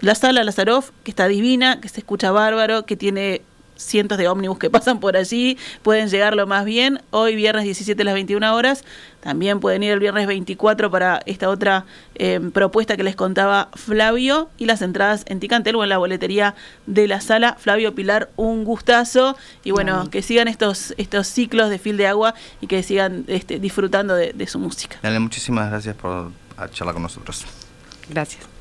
La 0.00 0.14
sala 0.14 0.42
Lazaroff, 0.42 0.90
que 1.04 1.12
está 1.12 1.28
divina, 1.28 1.80
que 1.80 1.88
se 1.88 2.00
escucha 2.00 2.32
bárbaro, 2.32 2.84
que 2.84 2.96
tiene 2.96 3.42
cientos 3.84 4.18
de 4.18 4.28
ómnibus 4.28 4.58
que 4.58 4.70
pasan 4.70 5.00
por 5.00 5.16
allí, 5.16 5.58
pueden 5.82 6.08
llegarlo 6.08 6.46
más 6.46 6.64
bien. 6.64 7.00
Hoy, 7.10 7.36
viernes 7.36 7.64
17 7.64 8.00
a 8.02 8.04
las 8.04 8.14
21 8.14 8.54
horas, 8.54 8.84
también 9.20 9.60
pueden 9.60 9.82
ir 9.82 9.92
el 9.92 10.00
viernes 10.00 10.26
24 10.26 10.90
para 10.90 11.22
esta 11.26 11.48
otra 11.48 11.84
eh, 12.14 12.40
propuesta 12.52 12.96
que 12.96 13.02
les 13.02 13.16
contaba 13.16 13.68
Flavio 13.74 14.50
y 14.58 14.66
las 14.66 14.82
entradas 14.82 15.24
en 15.26 15.40
Ticantel 15.40 15.76
o 15.76 15.82
en 15.82 15.88
la 15.88 15.98
boletería 15.98 16.54
de 16.86 17.06
la 17.08 17.20
sala. 17.20 17.56
Flavio 17.58 17.94
Pilar, 17.94 18.30
un 18.36 18.64
gustazo 18.64 19.36
y 19.64 19.70
bueno, 19.70 20.10
que 20.10 20.22
sigan 20.22 20.48
estos, 20.48 20.94
estos 20.96 21.26
ciclos 21.26 21.70
de 21.70 21.78
fil 21.78 21.96
de 21.96 22.06
agua 22.06 22.34
y 22.60 22.66
que 22.66 22.82
sigan 22.82 23.24
este, 23.28 23.58
disfrutando 23.58 24.14
de, 24.14 24.32
de 24.32 24.46
su 24.46 24.58
música. 24.58 24.98
Dale, 25.02 25.20
muchísimas 25.20 25.70
gracias 25.70 25.94
por 25.96 26.30
a 26.56 26.68
charlar 26.68 26.94
con 26.94 27.02
nosotros. 27.02 27.44
Gracias. 28.08 28.51